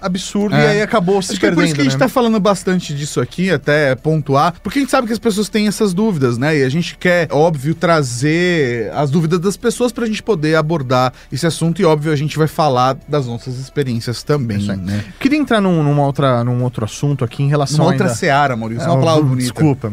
[0.00, 0.62] absurdo é.
[0.62, 1.56] e aí acabou se Acho perdendo.
[1.56, 1.98] Que é por isso que a gente né?
[1.98, 5.68] tá falando bastante disso aqui, até pontuar, porque a gente sabe que as pessoas têm
[5.68, 6.56] essas dúvidas, né?
[6.58, 11.46] E a gente quer, óbvio, trazer as dúvidas das pessoas pra gente poder abordar esse
[11.46, 15.04] assunto e, óbvio, a gente vai falar das nossas experiências também, né?
[15.20, 18.04] Queria entrar num, numa outra, num outro assunto aqui em relação Uma ainda...
[18.04, 19.52] outra seara, Maurício, é uma palavra bonita.
[19.52, 19.92] Desculpa.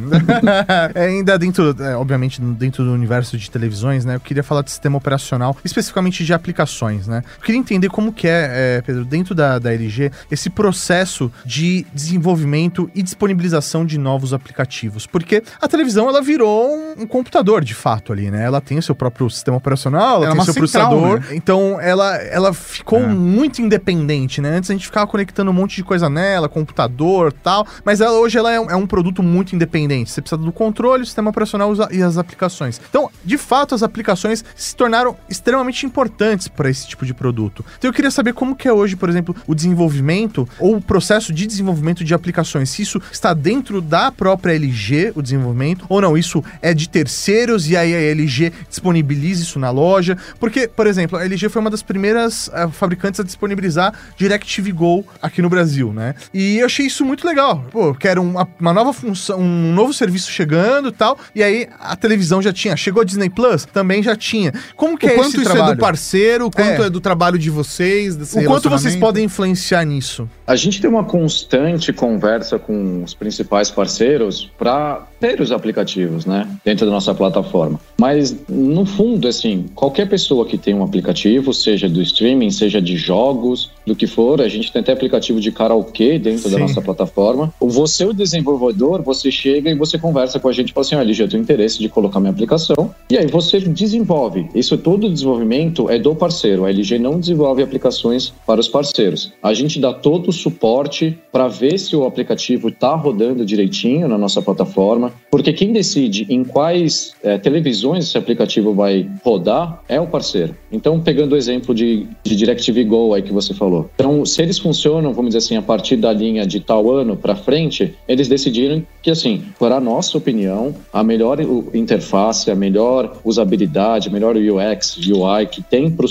[0.96, 4.16] é, ainda dentro, é, obviamente, dentro do universo de televisões, né?
[4.16, 7.22] Eu queria falar de sistema operacional, especificamente de aplicações, né?
[7.38, 11.86] Eu queria entender como que é, é Pedro, dentro da, da LG, esse processo de
[11.94, 15.06] desenvolvimento e disponibilização de novos aplicativos.
[15.06, 18.44] Porque a televisão, ela virou um, um computador, de fato, ali, né?
[18.44, 21.20] Ela tem o seu próprio sistema operacional, ela, ela tem seu central, processador.
[21.20, 21.36] Né?
[21.36, 23.08] Então, ela, ela ficou é.
[23.08, 24.58] muito independente, né?
[24.58, 28.38] Antes a gente ficava conectando um monte de coisa nela, computador tal, mas ela, hoje
[28.38, 30.12] ela é um, é um produto muito independente.
[30.12, 32.80] Você precisa do controle, o sistema operacional e as aplicações.
[32.90, 37.64] Então, de fato, as aplicações se tornaram extremamente importantes para esse tipo de produto.
[37.78, 41.34] Então, eu queria saber como que é hoje, por exemplo, o desenvolvimento ou o processo
[41.34, 42.70] de desenvolvimento de aplicações.
[42.70, 45.39] Se isso está dentro da própria LG, o desenvolvimento,
[45.88, 50.18] ou não, isso é de terceiros e aí a LG disponibiliza isso na loja.
[50.40, 55.06] Porque, por exemplo, a LG foi uma das primeiras uh, fabricantes a disponibilizar DirecTV Go
[55.22, 56.16] aqui no Brasil, né?
[56.34, 57.66] E eu achei isso muito legal.
[57.72, 61.68] Pô, que era uma, uma nova função, um novo serviço chegando e tal, e aí
[61.80, 62.76] a televisão já tinha.
[62.76, 63.66] Chegou a Disney Plus?
[63.66, 64.54] Também já tinha.
[64.76, 65.72] Como que o é quanto esse isso trabalho?
[65.72, 69.26] é do parceiro, o quanto é, é do trabalho de vocês, O quanto vocês podem
[69.26, 70.30] influenciar nisso?
[70.46, 76.48] A gente tem uma constante conversa com os principais parceiros para ter os aplicativos, né,
[76.64, 77.80] dentro da nossa plataforma.
[78.00, 82.96] Mas no fundo, assim, qualquer pessoa que tem um aplicativo, seja do streaming, seja de
[82.96, 86.52] jogos, do que for, a gente tem até aplicativo de karaokê dentro Sim.
[86.52, 87.54] da nossa plataforma.
[87.60, 91.10] Você, o desenvolvedor, você chega e você conversa com a gente e fala assim: olha,
[91.10, 92.94] LG, eu tenho interesse de colocar minha aplicação.
[93.10, 94.48] E aí você desenvolve.
[94.54, 96.66] Isso todo o desenvolvimento é do parceiro.
[96.66, 99.34] A LG não desenvolve aplicações para os parceiros.
[99.42, 104.18] A gente dá todo o suporte para ver se o aplicativo está rodando direitinho na
[104.18, 110.08] nossa plataforma, porque quem decide em quais é, televisões esse aplicativo vai rodar é o
[110.08, 110.56] parceiro.
[110.72, 113.79] Então, pegando o exemplo de, de DirecTV Go aí que você falou.
[113.96, 117.36] Então, se eles funcionam, vamos dizer assim, a partir da linha de tal ano para
[117.36, 121.40] frente, eles decidiram que, assim, para a nossa opinião, a melhor
[121.74, 126.10] interface, a melhor usabilidade, a melhor UX, UI que tem para o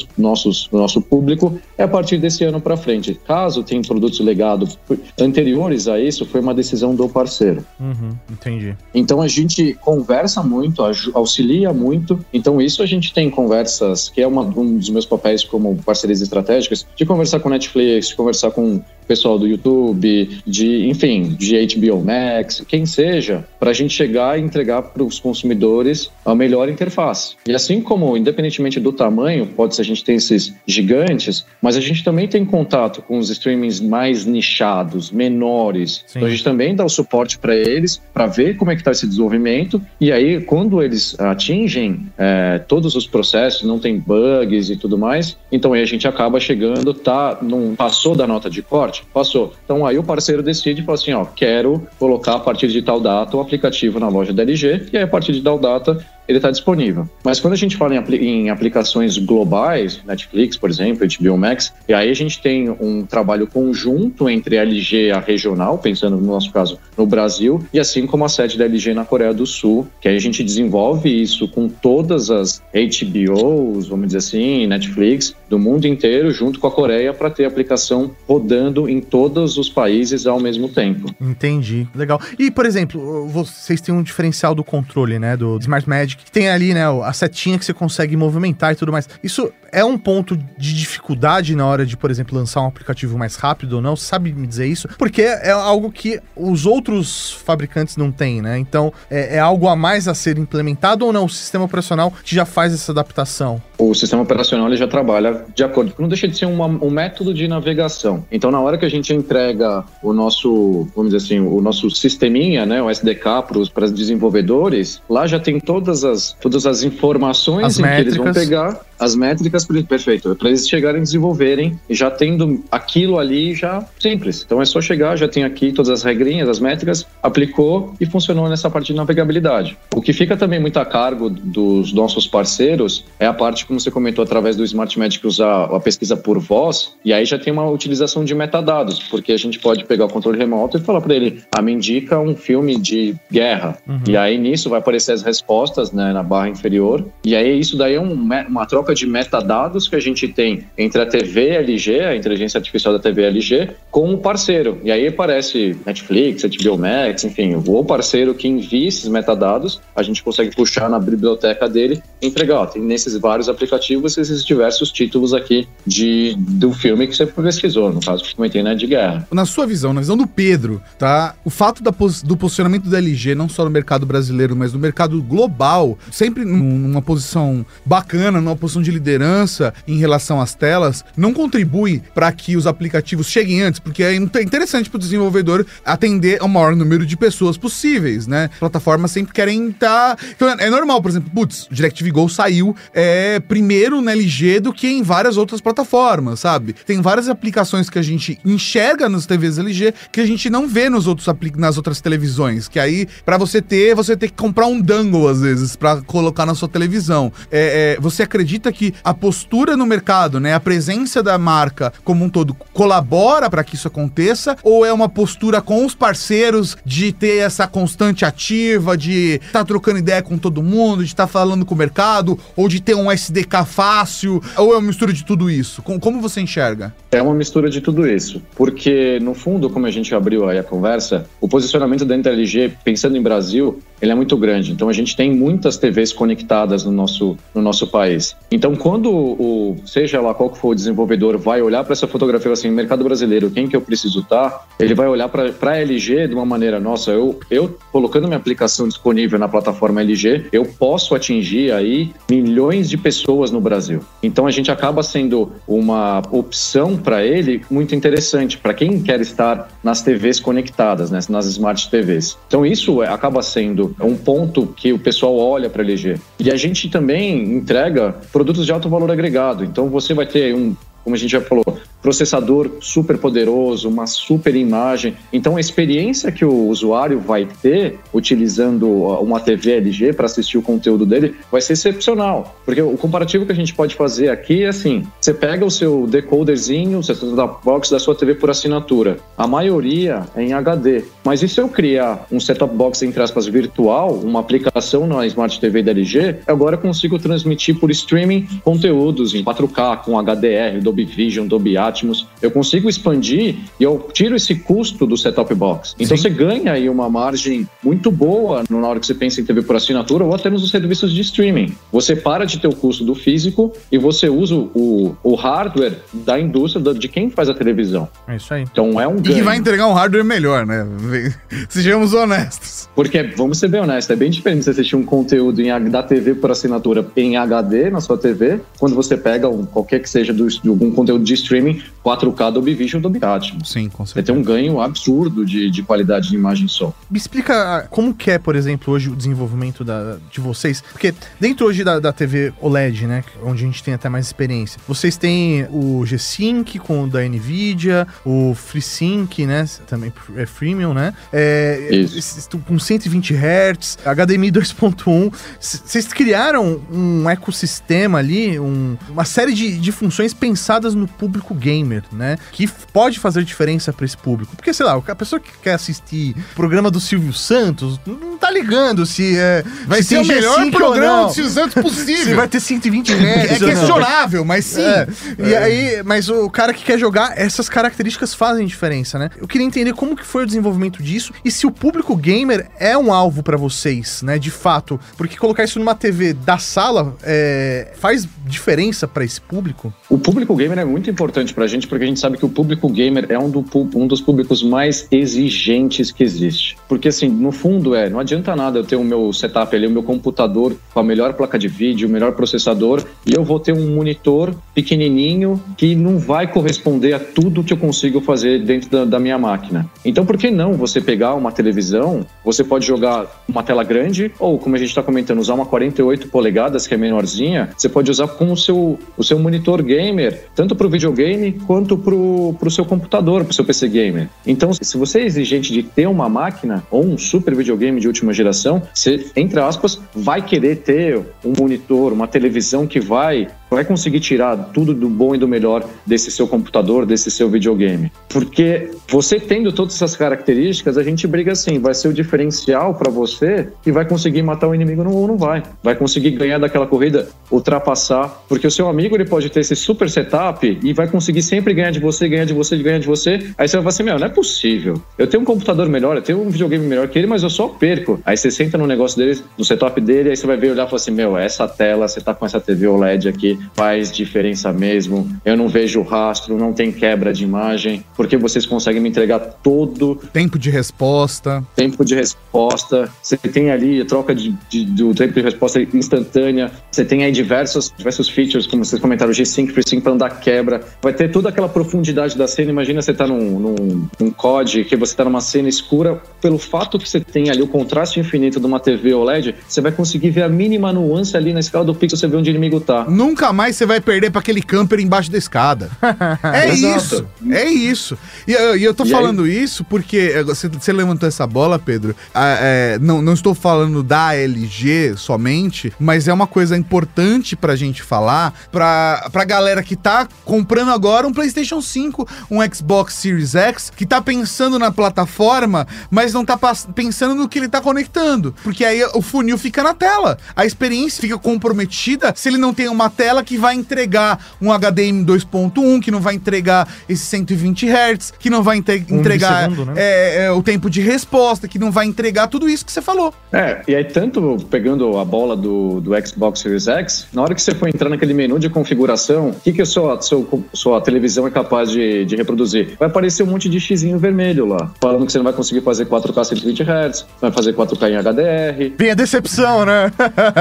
[0.72, 3.18] nosso público é a partir desse ano para frente.
[3.26, 4.78] Caso tenha produtos legados
[5.20, 7.64] anteriores a isso, foi uma decisão do parceiro.
[7.78, 8.76] Uhum, entendi.
[8.94, 10.82] Então a gente conversa muito,
[11.14, 12.18] auxilia muito.
[12.32, 16.20] Então isso a gente tem conversas, que é uma, um dos meus papéis como parcerias
[16.20, 22.04] estratégicas, de conversar com Netflix, de conversar com pessoal do YouTube, de, enfim, de HBO
[22.04, 27.34] Max, quem seja, para a gente chegar e entregar para os consumidores a melhor interface.
[27.46, 31.80] E assim como, independentemente do tamanho, pode ser a gente tem esses gigantes, mas a
[31.80, 36.04] gente também tem contato com os streamings mais nichados, menores.
[36.06, 36.18] Sim.
[36.18, 38.90] Então a gente também dá o suporte para eles, para ver como é que está
[38.90, 39.80] esse desenvolvimento.
[39.98, 45.36] E aí, quando eles atingem é, todos os processos, não tem bugs e tudo mais,
[45.50, 49.52] então aí a gente acaba chegando, tá, não passou da nota de corte, Passou.
[49.64, 53.00] Então aí o parceiro decide e fala assim, ó, quero colocar a partir de tal
[53.00, 56.38] data o aplicativo na loja da LG e aí a partir de tal data ele
[56.38, 57.08] está disponível.
[57.24, 61.72] Mas quando a gente fala em, apl em, aplicações globais, Netflix, por exemplo, HBO Max,
[61.88, 66.26] e aí a gente tem um trabalho conjunto entre a LG a regional, pensando no
[66.26, 69.86] nosso caso no Brasil, e assim como a sede da LG na Coreia do Sul,
[70.00, 75.58] que aí a gente desenvolve isso com todas as HBOs, vamos dizer assim, Netflix, do
[75.58, 80.38] mundo inteiro, junto com a Coreia, para ter aplicação rodando em todos os países ao
[80.38, 81.14] mesmo tempo.
[81.20, 82.20] Entendi, legal.
[82.38, 86.48] E, por exemplo, vocês têm um diferencial do controle, né, do Smart Magic, que tem
[86.48, 89.08] ali, né, a setinha que você consegue movimentar e tudo mais.
[89.22, 93.36] Isso é um ponto de dificuldade na hora de, por exemplo, lançar um aplicativo mais
[93.36, 93.96] rápido ou não?
[93.96, 94.88] Você sabe me dizer isso?
[94.98, 98.58] Porque é algo que os outros fabricantes não têm, né?
[98.58, 101.26] Então, é, é algo a mais a ser implementado ou não?
[101.26, 103.62] O sistema operacional já faz essa adaptação?
[103.76, 107.32] O sistema operacional ele já trabalha de acordo, não deixa de ser uma, um método
[107.32, 108.24] de navegação.
[108.30, 112.66] Então, na hora que a gente entrega o nosso, vamos dizer assim, o nosso sisteminha,
[112.66, 117.78] né, o SDK para os desenvolvedores, lá já tem todas as, todas as informações as
[117.78, 118.14] métricas.
[118.14, 122.64] que eles vão pegar as métricas, perfeito, para eles chegarem a desenvolverem e já tendo
[122.70, 124.42] aquilo ali já simples.
[124.44, 128.48] Então é só chegar, já tem aqui todas as regrinhas, as métricas, aplicou e funcionou
[128.48, 129.78] nessa parte de navegabilidade.
[129.94, 133.90] O que fica também muito a cargo dos nossos parceiros é a parte, como você
[133.90, 137.68] comentou, através do Smart Magic usar a pesquisa por voz, e aí já tem uma
[137.70, 141.42] utilização de metadados, porque a gente pode pegar o controle remoto e falar para ele,
[141.56, 143.78] ah, me indica um filme de guerra.
[143.86, 144.00] Uhum.
[144.08, 147.94] E aí nisso vai aparecer as respostas né, na barra inferior, e aí isso daí
[147.94, 152.16] é um, uma troca de metadados que a gente tem entre a TV LG, a
[152.16, 154.78] inteligência artificial da TV LG, com o parceiro.
[154.84, 160.22] E aí aparece Netflix, HBO Max, enfim, o parceiro que envia esses metadados, a gente
[160.22, 162.60] consegue puxar na biblioteca dele e entregar.
[162.60, 167.92] Ó, tem nesses vários aplicativos esses diversos títulos aqui de, do filme que você pesquisou,
[167.92, 169.26] no caso que eu comentei, né, de guerra.
[169.30, 171.34] Na sua visão, na visão do Pedro, tá?
[171.44, 171.92] O fato da,
[172.24, 175.77] do posicionamento da LG, não só no mercado brasileiro, mas no mercado global,
[176.10, 182.30] sempre numa posição bacana, numa posição de liderança em relação às telas, não contribui para
[182.32, 187.04] que os aplicativos cheguem antes, porque é interessante para o desenvolvedor atender ao maior número
[187.06, 188.50] de pessoas possíveis, né?
[188.58, 190.16] Plataformas sempre querem estar.
[190.16, 190.24] Tá...
[190.34, 194.72] Então, é normal, por exemplo, putz, o DirecTV Go saiu é, primeiro na LG do
[194.72, 196.72] que em várias outras plataformas, sabe?
[196.72, 200.88] Tem várias aplicações que a gente enxerga nas TVs LG que a gente não vê
[200.88, 202.68] nos outros nas outras televisões.
[202.68, 206.46] Que aí, para você ter, você tem que comprar um dangle, às vezes, para colocar
[206.46, 207.32] na sua televisão.
[207.50, 212.24] É, é, você acredita que a postura no mercado, né, a presença da marca como
[212.24, 214.56] um todo colabora para que isso aconteça?
[214.62, 219.64] Ou é uma postura com os parceiros de ter essa constante ativa, de estar tá
[219.64, 222.94] trocando ideia com todo mundo, de estar tá falando com o mercado, ou de ter
[222.94, 225.82] um SDK fácil, ou é uma mistura de tudo isso?
[225.82, 226.94] Como, você enxerga?
[227.10, 230.62] É uma mistura de tudo isso, porque no fundo, como a gente abriu aí a
[230.62, 234.72] conversa, o posicionamento da IntelliG, pensando em Brasil, ele é muito grande.
[234.72, 238.36] Então a gente tem muitas TVs conectadas no nosso, no nosso país.
[238.50, 242.52] Então quando o, seja lá qual que for o desenvolvedor vai olhar para essa fotografia
[242.52, 244.64] assim, mercado brasileiro, quem que eu preciso estar, tá?
[244.78, 248.86] ele vai olhar para a LG de uma maneira, nossa, eu, eu colocando minha aplicação
[248.86, 254.00] disponível na plataforma LG, eu posso atingir aí milhões de pessoas no Brasil.
[254.22, 259.68] Então a gente acaba sendo uma opção para ele muito interessante para quem quer estar
[259.82, 262.38] nas TVs conectadas, né, nas smart TVs.
[262.46, 266.20] Então isso é, acaba sendo um ponto que o pessoal olha para eleger.
[266.38, 269.64] E a gente também entrega produtos de alto valor agregado.
[269.64, 270.74] Então você vai ter um
[271.08, 271.64] como a gente já falou,
[272.02, 275.16] processador super poderoso, uma super imagem.
[275.32, 280.62] Então, a experiência que o usuário vai ter utilizando uma TV LG para assistir o
[280.62, 282.54] conteúdo dele vai ser excepcional.
[282.66, 286.06] Porque o comparativo que a gente pode fazer aqui é assim: você pega o seu
[286.06, 289.16] decoderzinho, o set-top box da sua TV por assinatura.
[289.36, 291.04] A maioria é em HD.
[291.24, 295.58] Mas e se eu criar um set-top box, entre aspas, virtual, uma aplicação na Smart
[295.58, 301.04] TV da LG, agora eu consigo transmitir por streaming conteúdos em 4K, com HDR, Dolby
[301.04, 302.26] Vision, Dolby Atmos.
[302.42, 305.94] Eu consigo expandir e eu tiro esse custo do set-top box.
[305.98, 306.22] Então Sim.
[306.22, 309.76] você ganha aí uma margem muito boa na hora que você pensa em TV por
[309.76, 311.74] assinatura ou até nos serviços de streaming.
[311.92, 316.38] Você para de ter o custo do físico e você usa o, o hardware da
[316.38, 318.08] indústria de quem faz a televisão.
[318.26, 318.62] É isso aí.
[318.62, 319.38] Então é um ganho.
[319.38, 320.86] E vai entregar um hardware melhor, né?
[321.68, 322.88] Sejamos honestos.
[322.94, 326.34] Porque, vamos ser bem honestos, é bem diferente você assistir um conteúdo em, da TV
[326.34, 330.46] por assinatura em HD na sua TV, quando você pega um, qualquer que seja do,
[330.46, 333.70] do um conteúdo de streaming 4K Dolby Vision Dolby Atmos.
[333.70, 334.26] Sim, com certeza.
[334.26, 336.94] Você tem um ganho absurdo de, de qualidade de imagem som.
[337.10, 341.14] Me explica ah, como que é, por exemplo, hoje o desenvolvimento da, de vocês, porque
[341.38, 345.16] dentro hoje da, da TV OLED, né, onde a gente tem até mais experiência, vocês
[345.16, 351.88] têm o G-Sync com o da NVIDIA, o FreeSync, né, também é freemium, né, é,
[351.90, 352.48] Isso.
[352.66, 359.92] com 120 Hz, HDMI 2.1, vocês criaram um ecossistema ali, um, uma série de, de
[359.92, 362.38] funções pensadas no público gamer, né?
[362.52, 364.54] Que pode fazer diferença para esse público.
[364.56, 368.50] Porque, sei lá, a pessoa que quer assistir o programa do Silvio Santos não tá
[368.50, 369.64] ligando se é.
[369.86, 372.24] Vai se ser o melhor programa do Silvio Santos possível.
[372.24, 373.22] se vai ter 120 Hz.
[373.22, 374.82] É questionável, mas sim.
[374.82, 375.06] É.
[375.38, 379.30] E aí, mas o cara que quer jogar, essas características fazem diferença, né?
[379.36, 382.96] Eu queria entender como que foi o desenvolvimento disso e se o público gamer é
[382.96, 384.38] um alvo para vocês, né?
[384.38, 384.98] De fato.
[385.16, 389.92] Porque colocar isso numa TV da sala é, faz diferença para esse público?
[390.08, 392.88] O público gamer é muito importante pra gente, porque a gente sabe que o público
[392.88, 393.64] gamer é um, do,
[393.94, 396.76] um dos públicos mais exigentes que existe.
[396.88, 399.86] Porque, assim, no fundo é, não adianta adianta nada eu ter o meu setup ali,
[399.86, 403.58] o meu computador com a melhor placa de vídeo, o melhor processador, e eu vou
[403.58, 408.88] ter um monitor pequenininho que não vai corresponder a tudo que eu consigo fazer dentro
[408.90, 409.88] da, da minha máquina.
[410.04, 412.24] Então, por que não você pegar uma televisão?
[412.44, 416.28] Você pode jogar uma tela grande, ou como a gente está comentando, usar uma 48
[416.28, 420.74] polegadas, que é menorzinha, você pode usar com o seu, o seu monitor gamer, tanto
[420.74, 424.30] para o videogame quanto para o seu computador, para o seu PC gamer.
[424.46, 428.32] Então, se você é exigente de ter uma máquina ou um super videogame de última
[428.32, 434.20] geração, você, entre aspas, vai querer ter um monitor, uma televisão que vai vai conseguir
[434.20, 438.10] tirar tudo do bom e do melhor desse seu computador, desse seu videogame.
[438.28, 443.10] Porque você tendo todas essas características, a gente briga assim, vai ser o diferencial para
[443.10, 445.62] você e vai conseguir matar o inimigo ou não vai.
[445.82, 450.08] Vai conseguir ganhar daquela corrida, ultrapassar, porque o seu amigo ele pode ter esse super
[450.08, 453.52] setup e vai conseguir sempre ganhar de você, ganhar de você, ganhar de você.
[453.56, 455.00] Aí você vai falar assim, meu, não é possível.
[455.16, 457.68] Eu tenho um computador melhor, eu tenho um videogame melhor que ele, mas eu só
[457.68, 458.20] perco.
[458.24, 460.86] Aí você senta no negócio dele, no setup dele, aí você vai ver olhar e
[460.86, 465.28] falar assim, meu, essa tela, você tá com essa TV OLED aqui, faz diferença mesmo.
[465.44, 470.20] Eu não vejo rastro, não tem quebra de imagem, porque vocês conseguem me entregar todo.
[470.32, 471.64] Tempo de resposta.
[471.74, 473.10] Tempo de resposta.
[473.22, 476.70] Você tem ali a troca de, de, do tempo de resposta instantânea.
[476.90, 480.80] Você tem aí diversos, diversos features, como vocês comentaram, G-Sync, FreeSync para não dar quebra.
[481.02, 482.70] Vai ter toda aquela profundidade da cena.
[482.70, 486.20] Imagina você tá num, num, num COD, que você tá numa cena escura.
[486.40, 489.92] Pelo fato que você tem ali o contraste infinito de uma TV OLED, você vai
[489.92, 492.80] conseguir ver a mínima nuance ali na escala do pixel, você vê onde o inimigo
[492.80, 493.04] tá.
[493.04, 495.90] Nunca mais você vai perder para aquele camper embaixo da escada.
[496.52, 498.18] é isso, é isso.
[498.46, 499.62] E, e eu tô e falando aí?
[499.62, 502.14] isso porque eh, você, você, levantou essa bola, Pedro.
[502.34, 507.76] Ah, é, não, não estou falando da LG somente, mas é uma coisa importante pra
[507.76, 513.54] gente falar pra, pra galera que tá comprando agora um PlayStation 5, um Xbox Series
[513.54, 516.58] X, que tá pensando na plataforma, mas não tá
[516.94, 518.54] pensando no que ele tá conectando.
[518.62, 520.38] Porque aí o funil fica na tela.
[520.54, 525.24] A experiência fica comprometida se ele não tem uma tela que vai entregar um HDMI
[525.24, 529.94] 2.1, que não vai entregar esses 120 Hz, que não vai entregar um segundo, né?
[529.96, 533.32] é, é, o tempo de resposta, que não vai entregar tudo isso que você falou.
[533.52, 537.62] É, e aí tanto pegando a bola do, do Xbox Series X, na hora que
[537.62, 541.46] você for entrar naquele menu de configuração, o que, que a sua, sua, sua televisão
[541.46, 542.96] é capaz de, de reproduzir?
[542.98, 546.06] Vai aparecer um monte de xizinho vermelho lá, falando que você não vai conseguir fazer
[546.06, 548.96] 4K 120 Hz, vai fazer 4K em HDR.
[548.96, 550.12] Vem a decepção, né?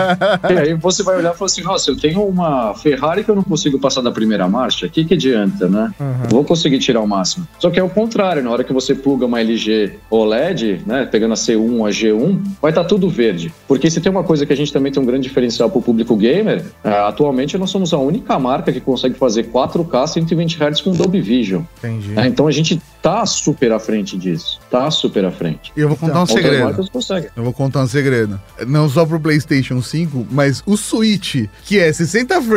[0.49, 3.31] e aí você vai olhar e falar assim, nossa, eu tenho uma Ferrari Ferrari que
[3.31, 5.93] eu não consigo passar da primeira marcha, o que, que adianta, né?
[5.99, 6.29] Uhum.
[6.29, 7.47] Vou conseguir tirar o máximo.
[7.59, 11.33] Só que é o contrário, na hora que você pluga uma LG OLED, né, pegando
[11.33, 13.53] a C1, a G1, vai estar tá tudo verde.
[13.67, 15.81] Porque se tem uma coisa que a gente também tem um grande diferencial para o
[15.81, 20.81] público gamer, é, atualmente nós somos a única marca que consegue fazer 4K 120 Hz
[20.81, 21.63] com Dolby Vision.
[21.77, 22.13] Entendi.
[22.15, 24.59] É, então a gente tá super à frente disso.
[24.69, 25.71] Tá super à frente.
[25.75, 26.87] E eu vou contar então, um segredo.
[27.35, 28.39] Eu vou contar um segredo.
[28.67, 32.56] Não só pro PlayStation 5, mas o Switch, que é 60 frames,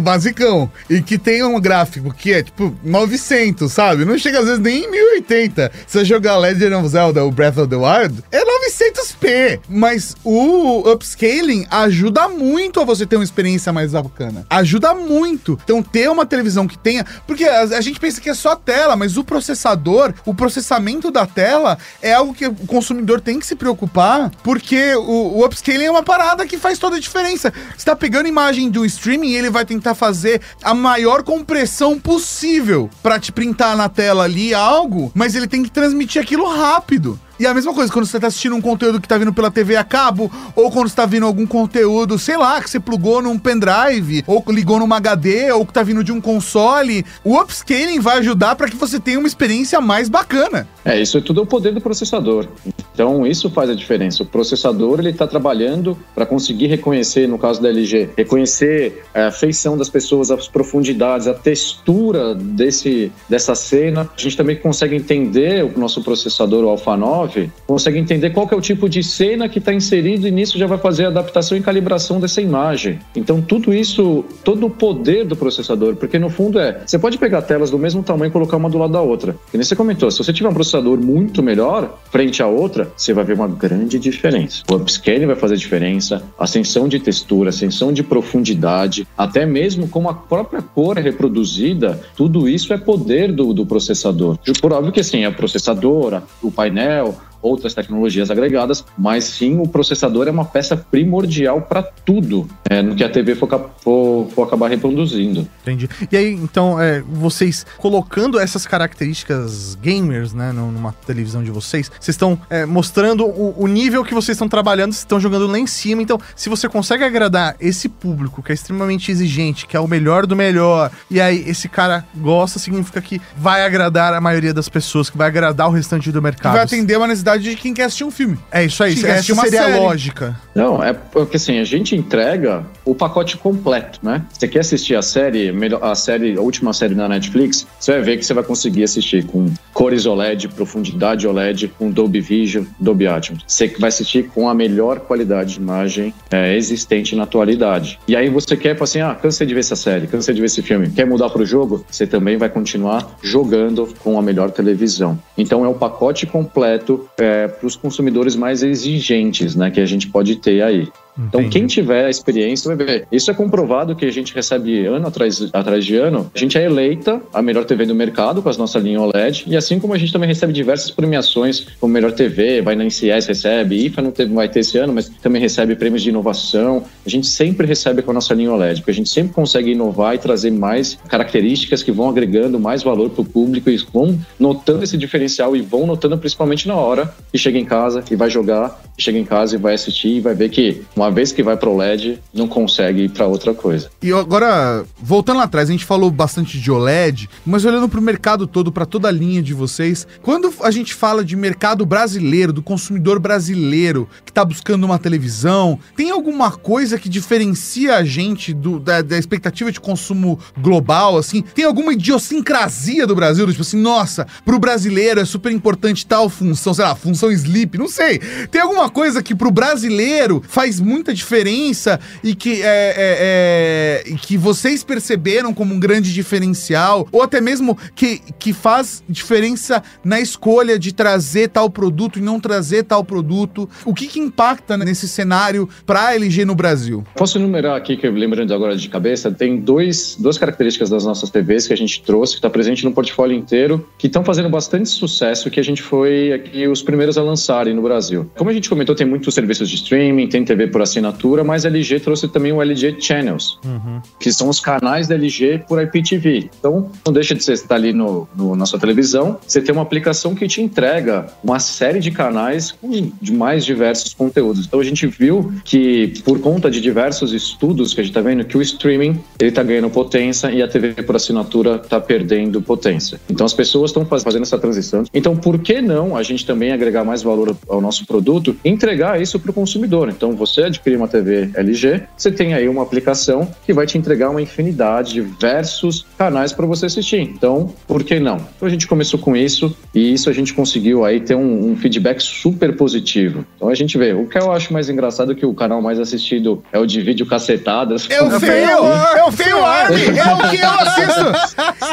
[0.00, 4.04] basicão, e que tem um gráfico que é tipo 900, sabe?
[4.04, 5.72] Não chega às vezes nem em 1080.
[5.86, 9.60] Se você jogar Legend of Zelda, o Breath of the Wild, é 900p.
[9.68, 14.46] Mas o upscaling ajuda muito a você ter uma experiência mais bacana.
[14.50, 15.58] Ajuda muito.
[15.64, 17.04] Então, ter uma televisão que tenha.
[17.26, 21.26] Porque a, a gente pensa que é só tela, mas o processador o processamento da
[21.26, 25.90] tela é algo que o consumidor tem que se preocupar, porque o, o upscaling é
[25.90, 27.52] uma parada que faz toda a diferença.
[27.76, 28.84] Você tá pegando imagem do
[29.14, 34.52] streaming ele vai tentar fazer a maior compressão possível para te printar na tela ali
[34.52, 37.18] algo, mas ele tem que transmitir aquilo rápido.
[37.38, 39.76] E a mesma coisa, quando você tá assistindo um conteúdo que tá vindo pela TV
[39.76, 43.38] a cabo, ou quando você tá vindo algum conteúdo, sei lá, que você plugou num
[43.38, 48.18] pendrive, ou ligou numa HD, ou que tá vindo de um console, o upscaling vai
[48.18, 50.68] ajudar para que você tenha uma experiência mais bacana.
[50.84, 52.46] É, isso é tudo o poder do processador.
[52.92, 54.22] Então, isso faz a diferença.
[54.22, 59.76] O processador, ele tá trabalhando para conseguir reconhecer, no caso da LG, reconhecer a feição
[59.76, 64.08] das pessoas, as profundidades, a textura desse, dessa cena.
[64.16, 68.48] A gente também consegue entender o nosso processador, o Alpha 9, 9 consegue entender qual
[68.50, 71.56] é o tipo de cena que está inserido e nisso já vai fazer a adaptação
[71.56, 72.98] e calibração dessa imagem.
[73.16, 77.42] Então, tudo isso, todo o poder do processador, porque no fundo é, você pode pegar
[77.42, 79.36] telas do mesmo tamanho e colocar uma do lado da outra.
[79.52, 83.12] E nem você comentou, se você tiver um processador muito melhor frente à outra, você
[83.12, 84.62] vai ver uma grande diferença.
[84.70, 90.14] O upscaling vai fazer diferença, ascensão de textura, ascensão de profundidade, até mesmo como a
[90.14, 94.38] própria cor é reproduzida, tudo isso é poder do, do processador.
[94.60, 97.13] Por óbvio que assim, é o processador, o painel,
[97.44, 102.96] outras tecnologias agregadas, mas sim o processador é uma peça primordial para tudo é, no
[102.96, 105.46] que a TV for, for, for, acabar reproduzindo.
[105.62, 105.88] Entendi.
[106.10, 112.14] E aí, então, é, vocês colocando essas características gamers, né, numa televisão de vocês, vocês
[112.14, 115.66] estão é, mostrando o, o, nível que vocês estão trabalhando, vocês estão jogando lá em
[115.66, 116.02] cima.
[116.02, 120.26] Então, se você consegue agradar esse público que é extremamente exigente, que é o melhor
[120.26, 125.10] do melhor, e aí esse cara gosta, significa que vai agradar a maioria das pessoas,
[125.10, 126.52] que vai agradar o restante do mercado.
[126.52, 128.38] Que vai atender uma necessidade de quem quer assistir um filme.
[128.50, 129.72] É isso aí, essa seria série.
[129.72, 130.40] a lógica.
[130.54, 134.22] Não, é porque assim, a gente entrega o pacote completo, né?
[134.32, 138.18] Você quer assistir a série, a série, a última série da Netflix, você vai ver
[138.18, 143.44] que você vai conseguir assistir com cores OLED, profundidade OLED, com Dolby Vision, Dolby Atmos.
[143.46, 147.98] Você vai assistir com a melhor qualidade de imagem é, existente na atualidade.
[148.06, 150.62] E aí você quer, assim, ah, cansei de ver essa série, cansei de ver esse
[150.62, 151.84] filme, quer mudar para o jogo?
[151.90, 155.18] Você também vai continuar jogando com a melhor televisão.
[155.36, 160.08] Então é o pacote completo é, para os consumidores mais exigentes, né, que a gente
[160.08, 160.88] pode ter aí.
[161.18, 161.58] Então, Entendi.
[161.58, 163.06] quem tiver a experiência vai ver.
[163.10, 166.30] Isso é comprovado que a gente recebe ano atrás, atrás de ano.
[166.34, 169.44] A gente é eleita a melhor TV do mercado com as nossas linhas OLED.
[169.46, 173.26] E assim como a gente também recebe diversas premiações, como melhor TV, vai na NCS,
[173.26, 173.86] recebe.
[173.86, 176.84] IFA não teve, vai ter esse ano, mas também recebe prêmios de inovação.
[177.04, 180.14] A gente sempre recebe com a nossa linha OLED, porque a gente sempre consegue inovar
[180.14, 184.82] e trazer mais características que vão agregando mais valor para o público e vão notando
[184.82, 188.80] esse diferencial e vão notando principalmente na hora que chega em casa e vai jogar,
[188.98, 191.56] chega em casa e vai assistir e vai ver que uma uma vez que vai
[191.56, 193.90] para o LED, não consegue ir para outra coisa.
[194.02, 198.02] E agora, voltando lá atrás, a gente falou bastante de OLED, mas olhando para o
[198.02, 202.54] mercado todo, para toda a linha de vocês, quando a gente fala de mercado brasileiro,
[202.54, 208.54] do consumidor brasileiro que está buscando uma televisão, tem alguma coisa que diferencia a gente
[208.54, 211.42] do, da, da, expectativa de consumo global, assim?
[211.42, 213.46] Tem alguma idiosincrasia do Brasil?
[213.48, 217.76] Tipo assim, nossa, para o brasileiro é super importante tal função, sei lá, função sleep,
[217.76, 218.18] não sei.
[218.50, 224.04] Tem alguma coisa que para o brasileiro faz muito muita diferença e que, é, é,
[224.06, 229.82] é, que vocês perceberam como um grande diferencial, ou até mesmo que, que faz diferença
[230.04, 233.68] na escolha de trazer tal produto e não trazer tal produto?
[233.84, 237.04] O que, que impacta nesse cenário para a LG no Brasil?
[237.16, 241.66] Posso enumerar aqui, que lembrando agora de cabeça, tem dois, duas características das nossas TVs
[241.66, 245.50] que a gente trouxe, que está presente no portfólio inteiro, que estão fazendo bastante sucesso,
[245.50, 248.30] que a gente foi aqui os primeiros a lançarem no Brasil.
[248.36, 251.68] Como a gente comentou, tem muitos serviços de streaming, tem TV por assinatura, mas a
[251.68, 254.00] LG trouxe também o LG Channels, uhum.
[254.18, 256.50] que são os canais da LG por IPTV.
[256.58, 259.82] Então, não deixa de você estar ali no, no, na sua televisão, você tem uma
[259.82, 264.66] aplicação que te entrega uma série de canais com de mais diversos conteúdos.
[264.66, 268.44] Então, a gente viu que, por conta de diversos estudos que a gente está vendo,
[268.44, 273.20] que o streaming ele está ganhando potência e a TV por assinatura está perdendo potência.
[273.28, 275.04] Então, as pessoas estão fazendo essa transição.
[275.12, 279.20] Então, por que não a gente também agregar mais valor ao nosso produto e entregar
[279.20, 280.08] isso para o consumidor?
[280.08, 284.30] Então, você adquirir uma TV LG, você tem aí uma aplicação que vai te entregar
[284.30, 287.20] uma infinidade, diversos canais para você assistir.
[287.20, 288.36] Então, por que não?
[288.56, 291.76] Então, a gente começou com isso e isso a gente conseguiu aí ter um, um
[291.76, 293.44] feedback super positivo.
[293.56, 294.12] Então, a gente vê.
[294.12, 297.00] O que eu acho mais engraçado é que o canal mais assistido é o de
[297.00, 298.08] vídeo cacetadas.
[298.10, 298.68] Eu é feio!
[298.68, 300.18] É o Army!
[300.18, 301.24] É o que eu assisto!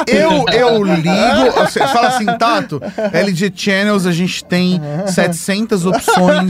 [0.08, 1.12] Eu, eu ligo...
[1.92, 2.82] Fala assim, Tato,
[3.14, 6.48] LG Channels, a gente tem 700 opções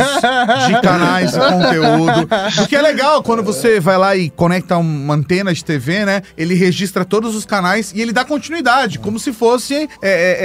[0.67, 2.20] de canais e conteúdo.
[2.61, 6.21] O que é legal quando você vai lá e conecta uma antena de TV, né?
[6.37, 9.75] Ele registra todos os canais e ele dá continuidade, como se fosse.
[9.75, 10.37] É, é,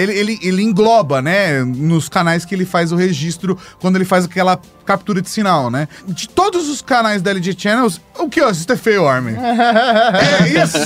[0.00, 1.64] é, ele, ele, ele engloba, né?
[1.64, 5.86] Nos canais que ele faz o registro quando ele faz aquela captura de sinal, né?
[6.06, 9.36] De todos os canais da LG Channels, o que eu assisto é feio, Armin.
[9.38, 10.78] é, isso,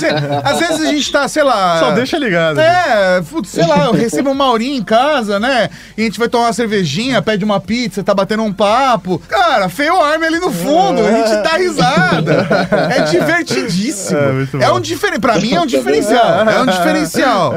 [0.43, 1.79] às vezes a gente tá, sei lá.
[1.79, 2.59] Só deixa ligado.
[2.59, 5.69] É, putz, sei lá, eu recebo uma Maurinho em casa, né?
[5.97, 9.19] E a gente vai tomar uma cervejinha, pede uma pizza, tá batendo um papo.
[9.27, 12.47] Cara, feio Armin ali no fundo, a gente dá risada.
[12.95, 14.19] É divertidíssimo.
[14.61, 15.19] É, é um diferente.
[15.19, 16.47] Pra mim é um diferencial.
[16.47, 17.53] É um diferencial.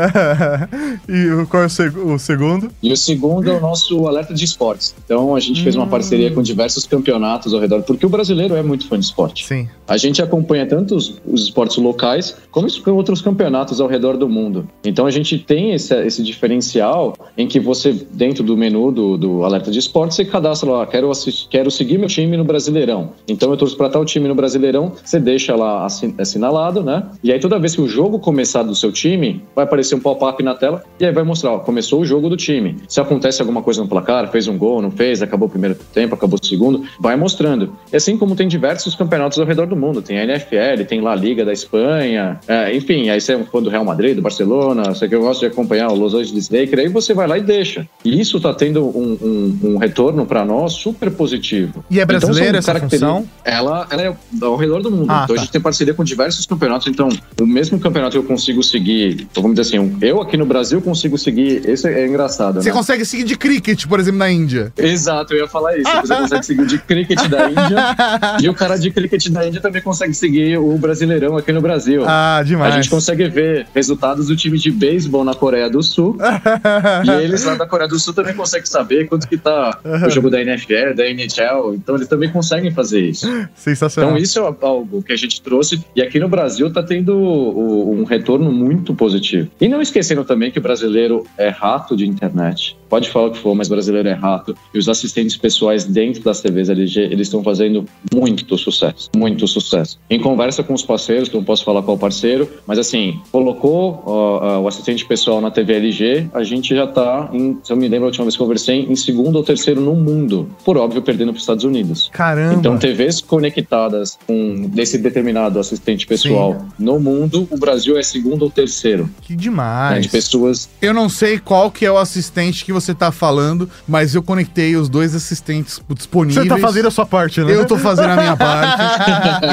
[1.08, 2.70] e qual é o, seg o segundo?
[2.82, 4.94] E o segundo é o nosso alerta de esportes.
[5.04, 5.64] Então a gente hum.
[5.64, 8.96] fez uma parceria com com diversos campeonatos ao redor, porque o brasileiro é muito fã
[8.96, 9.44] de esporte.
[9.44, 9.68] Sim.
[9.88, 14.68] A gente acompanha tanto os, os esportes locais, como outros campeonatos ao redor do mundo.
[14.84, 19.44] Então a gente tem esse, esse diferencial em que você, dentro do menu do, do
[19.44, 23.10] alerta de esporte, você cadastra lá, quero, assistir, quero seguir meu time no Brasileirão.
[23.26, 25.86] Então eu torço para tal time no Brasileirão, você deixa lá
[26.18, 27.10] assinalado, né?
[27.22, 30.40] E aí toda vez que o jogo começar do seu time, vai aparecer um pop-up
[30.42, 32.76] na tela e aí vai mostrar, ó, começou o jogo do time.
[32.88, 36.14] Se acontece alguma coisa no placar, fez um gol, não fez, acabou o primeiro tempo,
[36.14, 37.72] acabou acabou segundo, vai mostrando.
[37.92, 40.02] E assim como tem diversos campeonatos ao redor do mundo.
[40.02, 43.62] Tem a NFL, tem La Liga da Espanha, é, enfim, aí você é um fã
[43.62, 46.78] do Real Madrid, do Barcelona, você que eu gosto de acompanhar o Los Angeles Lakers,
[46.78, 47.86] aí você vai lá e deixa.
[48.04, 51.84] E isso tá tendo um, um, um retorno para nós super positivo.
[51.90, 53.28] E é brasileira então, essa função?
[53.44, 55.10] Ela, ela é ao redor do mundo.
[55.10, 55.42] Ah, então tá.
[55.42, 56.86] a gente tem parceria com diversos campeonatos.
[56.88, 57.08] Então,
[57.40, 61.16] o mesmo campeonato que eu consigo seguir, vamos dizer assim, eu aqui no Brasil consigo
[61.18, 61.68] seguir.
[61.68, 62.62] Esse é engraçado.
[62.62, 62.74] Você né?
[62.74, 64.72] consegue seguir de cricket, por exemplo, na Índia.
[64.76, 65.90] Exato, eu ia falar isso.
[65.90, 67.96] Você consegue seguir de cricket da Índia.
[68.42, 72.02] e o cara de cricket da Índia também consegue seguir o Brasileirão aqui no Brasil.
[72.06, 72.74] Ah, demais.
[72.74, 76.16] A gente consegue ver resultados do time de beisebol na Coreia do Sul.
[77.04, 80.30] e eles lá da Coreia do Sul também conseguem saber quanto que tá o jogo
[80.30, 81.74] da NFL, da NHL.
[81.74, 83.26] Então eles também conseguem fazer isso.
[83.54, 84.10] Sensacional.
[84.10, 85.82] Então isso é algo que a gente trouxe.
[85.94, 89.50] E aqui no Brasil tá tendo um retorno muito positivo.
[89.60, 92.76] E não esquecendo também que o brasileiro é rato de internet.
[92.88, 94.56] Pode falar o que for, mas brasileiro é rato.
[94.72, 97.84] E os assistentes pessoais dentro das TVs LG, eles estão fazendo
[98.14, 99.10] muito sucesso.
[99.16, 99.98] Muito sucesso.
[100.08, 104.60] Em conversa com os parceiros, não posso falar qual parceiro, mas assim, colocou uh, uh,
[104.60, 108.04] o assistente pessoal na TV LG, a gente já tá, em, se eu me lembro
[108.04, 110.48] a última vez que conversei, em segundo ou terceiro no mundo.
[110.64, 112.08] Por óbvio, perdendo para os Estados Unidos.
[112.12, 112.54] Caramba!
[112.54, 116.84] Então, TVs conectadas com desse determinado assistente pessoal Sim.
[116.84, 119.08] no mundo, o Brasil é segundo ou terceiro.
[119.22, 119.96] Que demais!
[119.96, 120.68] Né, de pessoas.
[120.80, 124.76] Eu não sei qual que é o assistente que você tá falando, mas eu conectei
[124.76, 126.46] os dois assistentes disponíveis.
[126.46, 127.54] Você tá fazendo a sua parte, né?
[127.54, 128.82] Eu tô fazendo a minha parte.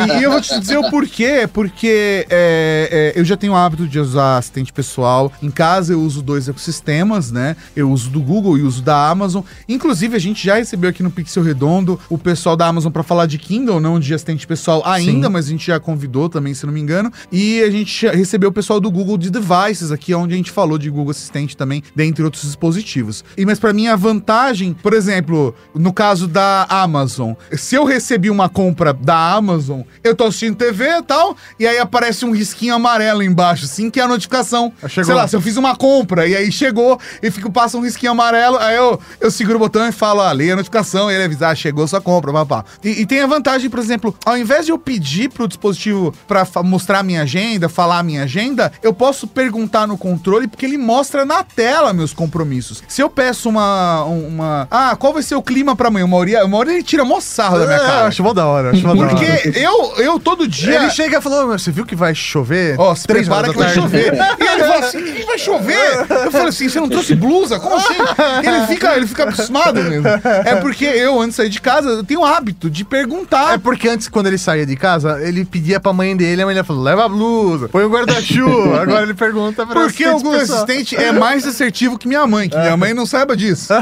[0.13, 3.55] e, e, eu vou te dizer o porquê, porque é, é, eu já tenho o
[3.55, 5.31] hábito de usar assistente pessoal.
[5.41, 7.55] Em casa eu uso dois ecossistemas, né?
[7.75, 9.43] Eu uso do Google e uso da Amazon.
[9.67, 13.25] Inclusive, a gente já recebeu aqui no Pixel Redondo o pessoal da Amazon para falar
[13.25, 15.33] de Kindle, não de assistente pessoal ainda, Sim.
[15.33, 17.11] mas a gente já convidou também, se não me engano.
[17.31, 20.77] E a gente recebeu o pessoal do Google de Devices aqui, onde a gente falou
[20.77, 23.14] de Google Assistente também, dentre outros dispositivos.
[23.37, 28.29] E mas para mim a vantagem, por exemplo, no caso da Amazon, se eu recebi
[28.29, 32.73] uma compra da Amazon, eu tô assistindo TV e tal, e aí aparece um risquinho
[32.75, 34.73] amarelo embaixo, assim, que é a notificação.
[34.81, 35.05] Ah, chegou.
[35.05, 38.11] Sei lá, se eu fiz uma compra e aí chegou e fico passa um risquinho
[38.11, 41.23] amarelo, aí eu, eu seguro o botão e falo, ah, leia a notificação, e ele
[41.23, 42.65] avisar, ah, chegou sua compra, papá.
[42.83, 46.45] E, e tem a vantagem, por exemplo, ao invés de eu pedir pro dispositivo para
[46.63, 51.25] mostrar minha agenda, falar a minha agenda, eu posso perguntar no controle porque ele mostra
[51.25, 52.83] na tela meus compromissos.
[52.87, 54.03] Se eu peço uma.
[54.03, 56.05] uma ah, qual vai ser o clima pra amanhã?
[56.05, 58.07] Uma hora, uma hora ele tira mó sarro da minha é, cara.
[58.07, 59.09] acho mó da hora, acho mó da hora.
[59.15, 60.75] Porque eu, eu todo dia.
[60.75, 62.75] Ele chega e falou: você viu que vai chover?
[62.79, 64.13] Ó, oh, se prepara que vai chover.
[64.39, 66.05] e ele fala assim: que vai chover?
[66.09, 67.59] Eu falei assim: você não trouxe blusa?
[67.59, 67.95] Como assim?
[68.43, 70.07] Ele fica, ele fica abismado mesmo.
[70.45, 73.53] É porque eu, antes de sair de casa, eu tenho o hábito de perguntar.
[73.53, 76.55] É porque antes, quando ele saía de casa, ele pedia pra mãe dele, a mãe
[76.55, 78.81] dele falou: leva a blusa, põe o guarda-chuva.
[78.81, 82.77] Agora ele pergunta pra Porque o Assistente é mais assertivo que minha mãe, que minha
[82.77, 83.73] mãe não saiba disso.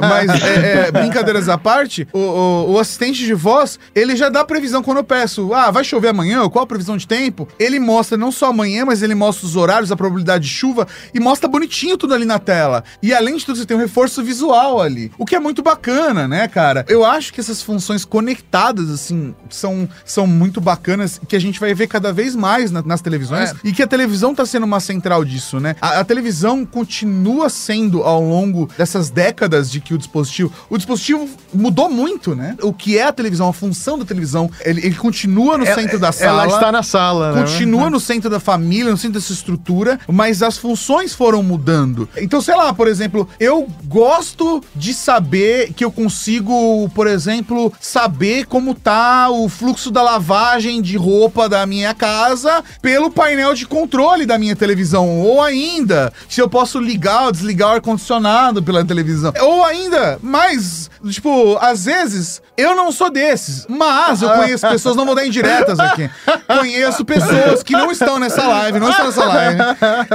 [0.00, 4.44] Mas, é, é, brincadeiras à parte, o, o, o, assistente de voz, ele já dá
[4.44, 7.48] previsão quando eu peço, ah, vai chover amanhã, qual a previsão de tempo?
[7.58, 11.20] Ele mostra não só amanhã, mas ele mostra os horários, a probabilidade de chuva e
[11.20, 12.84] mostra bonitinho tudo ali na tela.
[13.02, 16.28] E além de tudo, você tem um reforço visual ali, o que é muito bacana,
[16.28, 16.84] né, cara?
[16.88, 21.74] Eu acho que essas funções conectadas, assim, são, são muito bacanas, que a gente vai
[21.74, 23.54] ver cada vez mais na, nas televisões, é.
[23.64, 25.76] e que a televisão tá sendo uma central disso, né?
[25.80, 30.52] A, a televisão continua sendo, ao longo dessas décadas de que o dispositivo.
[30.70, 32.56] O dispositivo mudou muito, né?
[32.62, 35.98] O que é a televisão, a função da televisão, ele, ele continua no é, centro
[35.98, 36.44] da sala.
[36.44, 37.40] Ela está na sala, né?
[37.42, 37.90] Continua né?
[37.90, 42.08] no centro da família, no centro dessa estrutura, mas as funções foram mudando.
[42.16, 48.46] Então, sei lá, por exemplo, eu gosto de saber que eu consigo, por exemplo, saber
[48.46, 54.24] como tá o fluxo da lavagem de roupa da minha casa pelo painel de controle
[54.24, 55.20] da minha televisão.
[55.20, 59.32] Ou ainda, se eu posso ligar ou desligar o ar-condicionado pela televisão.
[59.40, 65.06] Ou ainda, mais, tipo, às vezes eu não sou desses, mas eu conheço pessoas, não
[65.06, 66.10] vou dar indiretas aqui.
[66.46, 69.60] Conheço pessoas que não estão nessa live, não estão nessa live,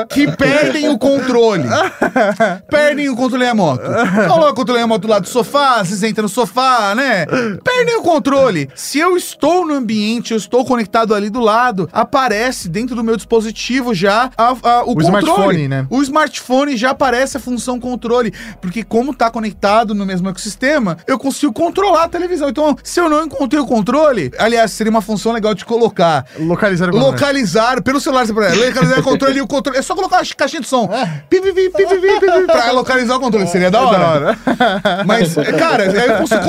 [0.09, 1.63] que perdem o controle.
[2.69, 3.83] Perdem o controle remoto.
[4.27, 7.25] Coloca o controle remoto do lado do sofá, se senta no sofá, né?
[7.63, 8.69] Perdem o controle.
[8.75, 13.15] Se eu estou no ambiente, eu estou conectado ali do lado, aparece dentro do meu
[13.15, 15.03] dispositivo já a, a, o, o controle.
[15.03, 15.87] smartphone, né?
[15.89, 21.17] O smartphone já aparece a função controle, porque como tá conectado no mesmo ecossistema, eu
[21.17, 22.49] consigo controlar a televisão.
[22.49, 26.25] Então, se eu não encontrei o controle, aliás, seria uma função legal de colocar.
[26.39, 29.77] Localizar o Localizar pelo celular, você localizar o controle e o controle.
[29.79, 30.89] É só colocar a caixinha de som.
[30.91, 31.23] É.
[31.29, 33.47] Pi, pi, pi, pi, pi, pi, pi, pra localizar o controle.
[33.47, 33.95] Seria da hora.
[33.95, 35.03] É da hora.
[35.05, 36.43] Mas, cara, eu consigo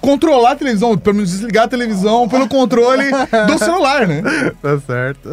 [0.00, 3.10] controlar a televisão, pelo menos desligar a televisão pelo controle
[3.46, 4.22] do celular, né?
[4.62, 5.28] Tá certo.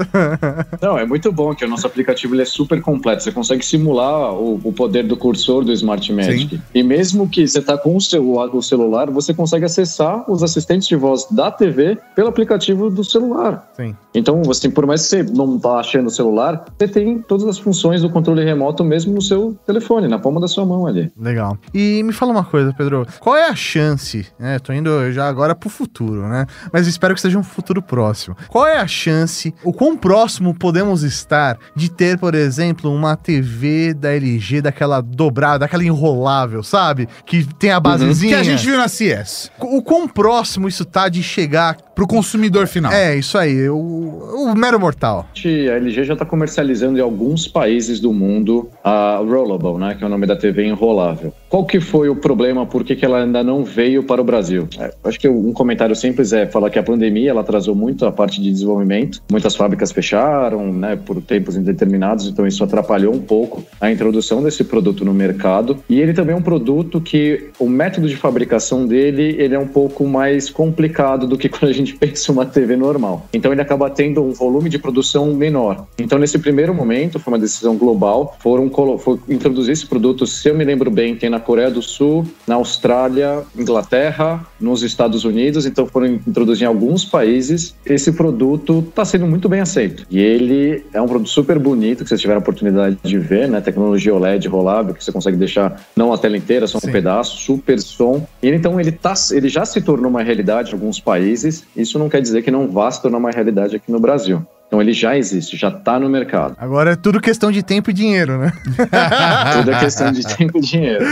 [0.82, 3.24] Não, é muito bom que o nosso aplicativo ele é super completo.
[3.24, 6.50] Você consegue simular o, o poder do cursor do Smart Magic.
[6.50, 6.62] Sim.
[6.74, 10.96] E mesmo que você tá com com o, celular, você consegue acessar os assistentes de
[10.96, 13.70] voz da TV pelo aplicativo do celular.
[13.76, 13.96] Sim.
[14.14, 17.58] Então, assim, por mais que você não tá achando o celular, você tem todas as
[17.58, 21.12] funções do controle remoto mesmo no seu telefone, na palma da sua mão ali.
[21.20, 21.58] Legal.
[21.74, 23.06] E me fala uma coisa, Pedro.
[23.20, 24.60] Qual é a chance, né?
[24.60, 26.46] Tô indo já agora pro futuro, né?
[26.72, 28.36] Mas espero que seja um futuro próximo.
[28.50, 33.94] Qual é a chance, o quão próximo podemos estar de ter, por exemplo, uma TV
[33.94, 37.08] da LG daquela dobrada, daquela enrolável, sabe?
[37.26, 38.36] Que tem a basezinha.
[38.36, 39.52] Que a gente viu na CS.
[39.60, 42.92] O quão próximo isso tá de chegar Pro consumidor final.
[42.92, 45.28] É, isso aí, o, o mero mortal.
[45.36, 50.08] A LG já está comercializando em alguns países do mundo a Rollable, né, que é
[50.08, 51.32] o nome da TV enrolável.
[51.54, 52.66] Qual que foi o problema?
[52.66, 54.68] Por que, que ela ainda não veio para o Brasil?
[54.80, 58.12] É, acho que um comentário simples é falar que a pandemia ela atrasou muito a
[58.12, 59.22] parte de desenvolvimento.
[59.30, 64.64] Muitas fábricas fecharam, né, por tempos indeterminados, então isso atrapalhou um pouco a introdução desse
[64.64, 65.78] produto no mercado.
[65.88, 69.68] E ele também é um produto que o método de fabricação dele ele é um
[69.68, 73.28] pouco mais complicado do que quando a gente pensa uma TV normal.
[73.32, 75.86] Então ele acaba tendo um volume de produção menor.
[76.00, 80.56] Então nesse primeiro momento foi uma decisão global, foram foi introduzir esse produto, se eu
[80.56, 85.86] me lembro bem, tem na Coreia do Sul, na Austrália, Inglaterra, nos Estados Unidos, então
[85.86, 87.76] foram introduzir em alguns países.
[87.86, 90.06] Esse produto está sendo muito bem aceito.
[90.10, 93.62] E ele é um produto super bonito, que vocês tiveram a oportunidade de ver, né?
[93.62, 96.92] Tecnologia OLED rolável, que você consegue deixar não a tela inteira, só um Sim.
[96.92, 98.26] pedaço, super som.
[98.42, 101.64] E então ele, tá, ele já se tornou uma realidade em alguns países.
[101.76, 104.46] Isso não quer dizer que não vá se tornar uma realidade aqui no Brasil.
[104.74, 106.56] Então ele já existe, já está no mercado.
[106.58, 108.52] Agora é tudo questão de tempo e dinheiro, né?
[109.54, 111.06] tudo é questão de tempo e dinheiro.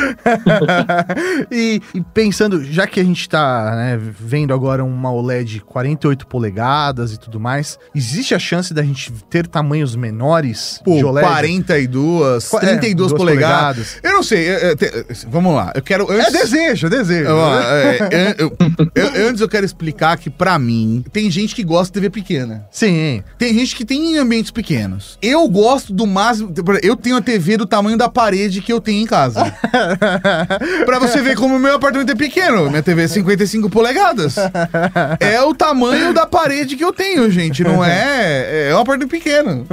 [1.51, 7.13] e, e, pensando, já que a gente está né, vendo agora uma OLED 48 polegadas
[7.13, 11.27] e tudo mais, existe a chance da gente ter tamanhos menores Pô, de OLED?
[11.27, 13.97] 42, 32 é, polegadas.
[14.01, 14.77] Eu não sei, eu, eu,
[15.29, 15.71] vamos lá.
[15.75, 16.11] Eu quero.
[16.11, 16.33] Antes...
[16.33, 17.29] É desejo, é desejo.
[17.29, 22.09] É, eu, antes eu quero explicar que, para mim, tem gente que gosta de TV
[22.09, 22.67] pequena.
[22.71, 23.23] Sim.
[23.37, 25.17] Tem tem gente que tem em ambientes pequenos.
[25.21, 26.53] Eu gosto do máximo.
[26.81, 29.53] Eu tenho a TV do tamanho da parede que eu tenho em casa.
[30.85, 32.69] pra você ver como o meu apartamento é pequeno.
[32.69, 34.35] Minha TV é 55 polegadas.
[35.19, 37.61] É o tamanho da parede que eu tenho, gente.
[37.61, 38.69] Não é.
[38.69, 39.67] É um apartamento pequeno.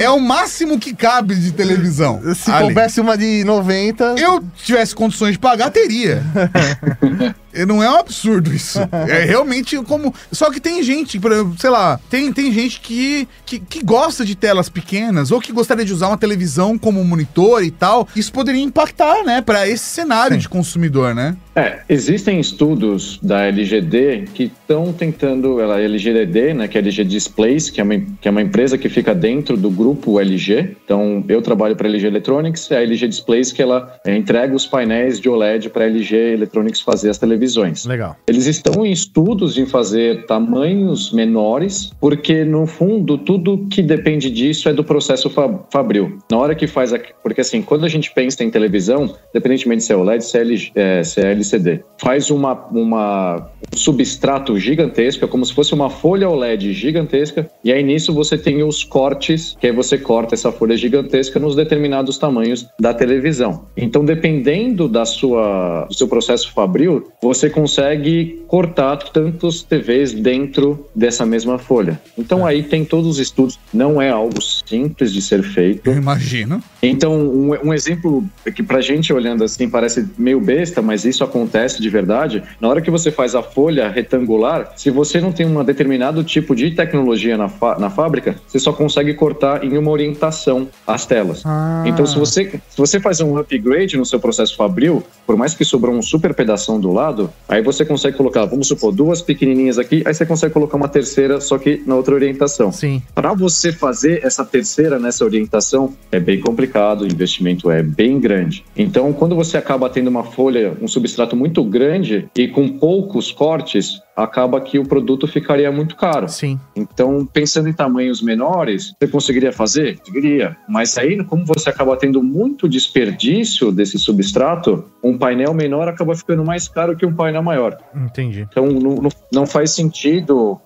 [0.00, 2.22] É o máximo que cabe de televisão.
[2.34, 2.64] Se ali.
[2.64, 4.14] coubesse uma de 90.
[4.16, 6.22] Eu tivesse condições de pagar, teria.
[7.66, 8.78] Não é um absurdo isso.
[9.08, 10.14] É realmente como.
[10.30, 11.20] Só que tem gente,
[11.58, 15.84] sei lá, tem, tem gente que, que, que, gosta de telas pequenas ou que gostaria
[15.84, 18.08] de usar uma televisão como monitor e tal.
[18.14, 20.40] Isso poderia impactar, né, para esse cenário Sim.
[20.40, 21.36] de consumidor, né?
[21.54, 27.04] É, existem estudos da LGD que estão tentando, ela é LGD, né, que é LG
[27.04, 30.76] Displays, que é, uma, que é uma empresa que fica dentro do grupo LG.
[30.84, 34.54] Então, eu trabalho para a LG Electronics, é a LG Displays que ela é, entrega
[34.54, 37.84] os painéis de OLED para a LG Electronics fazer as televisões.
[37.84, 38.16] Legal.
[38.26, 44.68] Eles estão em estudos em fazer tamanhos menores, porque no fundo tudo que depende disso
[44.68, 45.30] é do processo
[45.70, 46.18] fabril.
[46.30, 49.92] Na hora que faz, a, porque assim, quando a gente pensa em televisão, independentemente se
[49.92, 51.80] é OLED, se é, LG, é, se é LCD.
[51.98, 57.72] Faz uma, uma, um substrato gigantesco, é como se fosse uma folha OLED gigantesca, e
[57.72, 62.16] aí nisso você tem os cortes, que aí você corta essa folha gigantesca nos determinados
[62.16, 63.66] tamanhos da televisão.
[63.76, 71.24] Então, dependendo da sua, do seu processo fabril, você consegue cortar tantos TVs dentro dessa
[71.26, 72.00] mesma folha.
[72.16, 75.88] Então, aí tem todos os estudos, não é algo simples de ser feito.
[75.88, 76.62] Eu imagino.
[76.82, 78.24] Então, um, um exemplo
[78.54, 82.82] que pra gente olhando assim parece meio besta, mas isso acontece de verdade, na hora
[82.82, 87.38] que você faz a folha retangular, se você não tem um determinado tipo de tecnologia
[87.38, 91.42] na, na fábrica, você só consegue cortar em uma orientação as telas.
[91.44, 91.84] Ah.
[91.86, 95.64] Então, se você, se você faz um upgrade no seu processo fabril, por mais que
[95.64, 100.02] sobrou um super pedação do lado, aí você consegue colocar, vamos supor, duas pequenininhas aqui,
[100.04, 102.70] aí você consegue colocar uma terceira, só que na outra orientação.
[102.70, 103.02] Sim.
[103.14, 108.64] Para você fazer essa terceira nessa orientação, é bem complicado, o investimento é bem grande.
[108.76, 114.00] Então, quando você acaba tendo uma folha, um substrato muito grande e com poucos cortes,
[114.16, 116.28] acaba que o produto ficaria muito caro.
[116.28, 116.60] Sim.
[116.76, 119.98] Então, pensando em tamanhos menores, você conseguiria fazer?
[119.98, 120.56] Conseguiria.
[120.68, 126.44] Mas aí, como você acaba tendo muito desperdício desse substrato, um painel menor acaba ficando
[126.44, 127.78] mais caro que um painel maior.
[127.94, 128.46] Entendi.
[128.50, 130.60] Então, não, não faz sentido,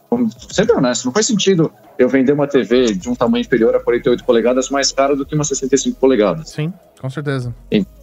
[0.50, 4.24] sendo honesto, não faz sentido eu vender uma TV de um tamanho inferior a 48
[4.24, 6.50] polegadas mais cara do que uma 65 polegadas.
[6.50, 7.54] Sim, com certeza.
[7.70, 7.95] Então,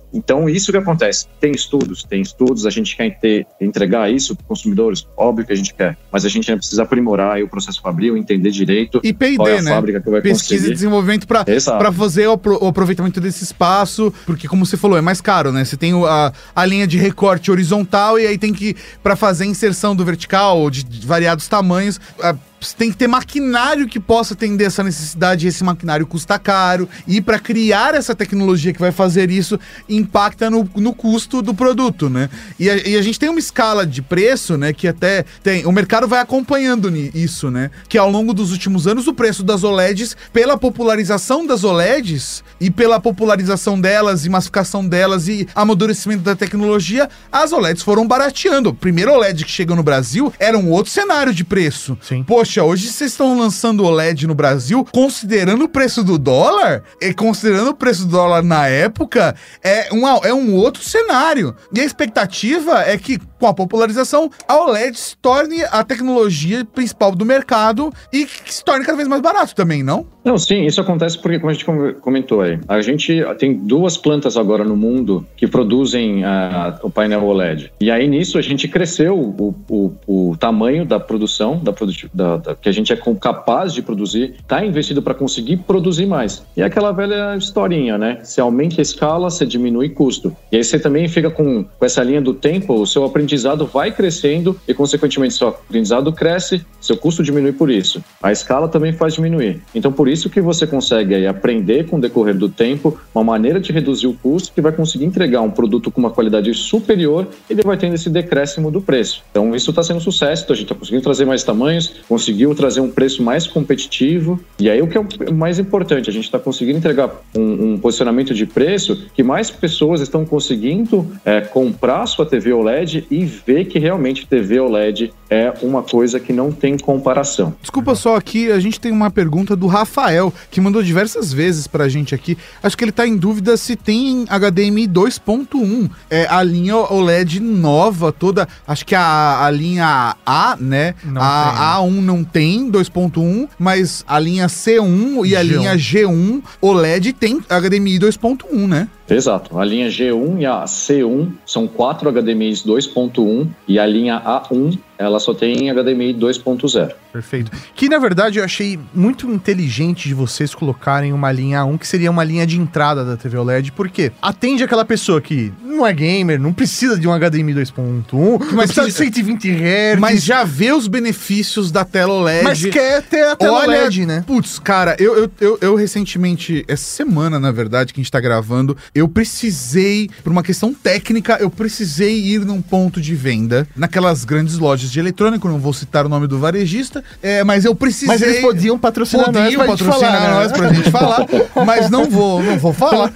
[0.49, 1.25] isso que acontece.
[1.39, 5.55] Tem estudos, tem estudos, a gente quer ter, entregar isso para consumidores, óbvio que a
[5.55, 9.47] gente quer, mas a gente precisa aprimorar o processo fabril, entender direito E P&D, qual
[9.47, 9.71] é a né?
[9.71, 10.73] fábrica que vai Pesquisa e conseguir.
[10.73, 11.77] desenvolvimento pra, Exato.
[11.79, 15.65] pra fazer o, o aproveitamento desse espaço, porque como você falou, é mais caro, né?
[15.65, 19.47] Você tem a, a linha de recorte horizontal e aí tem que, pra fazer a
[19.47, 24.33] inserção do vertical de, de variados tamanhos, a- você tem que ter maquinário que possa
[24.33, 26.87] atender essa necessidade e esse maquinário custa caro.
[27.07, 32.09] E para criar essa tecnologia que vai fazer isso, impacta no, no custo do produto,
[32.09, 32.29] né?
[32.59, 34.73] E a, e a gente tem uma escala de preço, né?
[34.73, 35.65] Que até tem.
[35.65, 37.71] O mercado vai acompanhando isso, né?
[37.87, 42.69] Que ao longo dos últimos anos, o preço das OLEDs, pela popularização das OLEDs e
[42.69, 48.69] pela popularização delas e massificação delas e amadurecimento da tecnologia, as OLEDs foram barateando.
[48.69, 51.97] O primeiro OLED que chegou no Brasil era um outro cenário de preço.
[52.01, 52.23] Sim.
[52.23, 57.69] Poxa, hoje vocês estão lançando OLED no Brasil, considerando o preço do dólar, e considerando
[57.69, 61.55] o preço do dólar na época, é, uma, é um outro cenário.
[61.73, 67.15] E a expectativa é que, com a popularização, a OLED se torne a tecnologia principal
[67.15, 70.12] do mercado e que se torne cada vez mais barato também, não?
[70.23, 73.97] Não, sim, isso acontece porque, como a gente com- comentou aí, a gente tem duas
[73.97, 77.71] plantas agora no mundo que produzem ah, o painel OLED.
[77.81, 79.91] E aí nisso a gente cresceu o, o,
[80.31, 81.73] o tamanho da produção, da,
[82.13, 86.45] da, da- que a gente é capaz de produzir, está investido para conseguir produzir mais.
[86.55, 88.19] E é aquela velha historinha, né?
[88.23, 90.33] Se aumenta a escala, você diminui custo.
[90.51, 93.91] E aí você também fica com, com essa linha do tempo, o seu aprendizado vai
[93.91, 98.01] crescendo e, consequentemente, seu aprendizado cresce, seu custo diminui por isso.
[98.21, 99.61] A escala também faz diminuir.
[99.75, 103.59] Então, por isso que você consegue aí aprender com o decorrer do tempo uma maneira
[103.59, 107.53] de reduzir o custo que vai conseguir entregar um produto com uma qualidade superior e
[107.53, 109.23] ele vai tendo esse decréscimo do preço.
[109.31, 112.53] Então, isso está sendo um sucesso, então a gente está conseguindo trazer mais tamanhos, conseguiu
[112.53, 116.25] trazer um preço mais competitivo e aí o que é o mais importante, a gente
[116.25, 122.05] está conseguindo entregar um, um posicionamento de preço que mais pessoas estão conseguindo é, comprar
[122.05, 126.77] sua TV OLED e ver que realmente TV OLED é uma coisa que não tem
[126.77, 127.55] comparação.
[127.61, 129.67] Desculpa só aqui, a gente tem uma pergunta do
[130.03, 132.37] Rafael, que mandou diversas vezes pra gente aqui.
[132.61, 135.89] Acho que ele tá em dúvida se tem HDMI 2.1.
[136.09, 140.95] É a linha OLED nova toda, acho que a, a linha A, né?
[141.03, 145.43] Não a A1 não tem 2.1, mas a linha C1 e a G1.
[145.43, 148.87] linha G1 OLED tem HDMI 2.1, né?
[149.15, 149.57] Exato.
[149.59, 155.19] A linha G1 e a C1 são quatro HDMIs 2.1 e a linha A1 ela
[155.19, 156.91] só tem HDMI 2.0.
[157.11, 157.51] Perfeito.
[157.75, 162.09] Que na verdade eu achei muito inteligente de vocês colocarem uma linha A1, que seria
[162.09, 166.39] uma linha de entrada da TV OLED, porque atende aquela pessoa que não é gamer,
[166.39, 170.87] não precisa de um HDMI 2.1, mas precisa de 120 Hz, Mas já vê os
[170.87, 172.43] benefícios da tela OLED.
[172.43, 174.23] mas quer ter a tela Olha, OLED, né?
[174.25, 178.19] Putz, cara, eu, eu, eu, eu recentemente, essa semana, na verdade, que a gente tá
[178.19, 184.25] gravando, eu precisei, por uma questão técnica, eu precisei ir num ponto de venda, naquelas
[184.25, 188.07] grandes lojas de eletrônico, não vou citar o nome do varejista, é, mas eu precisei...
[188.07, 190.33] Mas eles podiam patrocinar nós Podiam pra gente patrocinar falar, né?
[190.33, 191.25] nós pra gente falar,
[191.65, 193.11] mas não vou, não vou falar.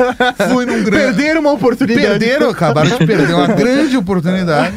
[0.52, 1.16] Fui num grande...
[1.18, 2.08] Perderam uma oportunidade.
[2.08, 4.76] Perderam, acabaram de perder uma grande oportunidade.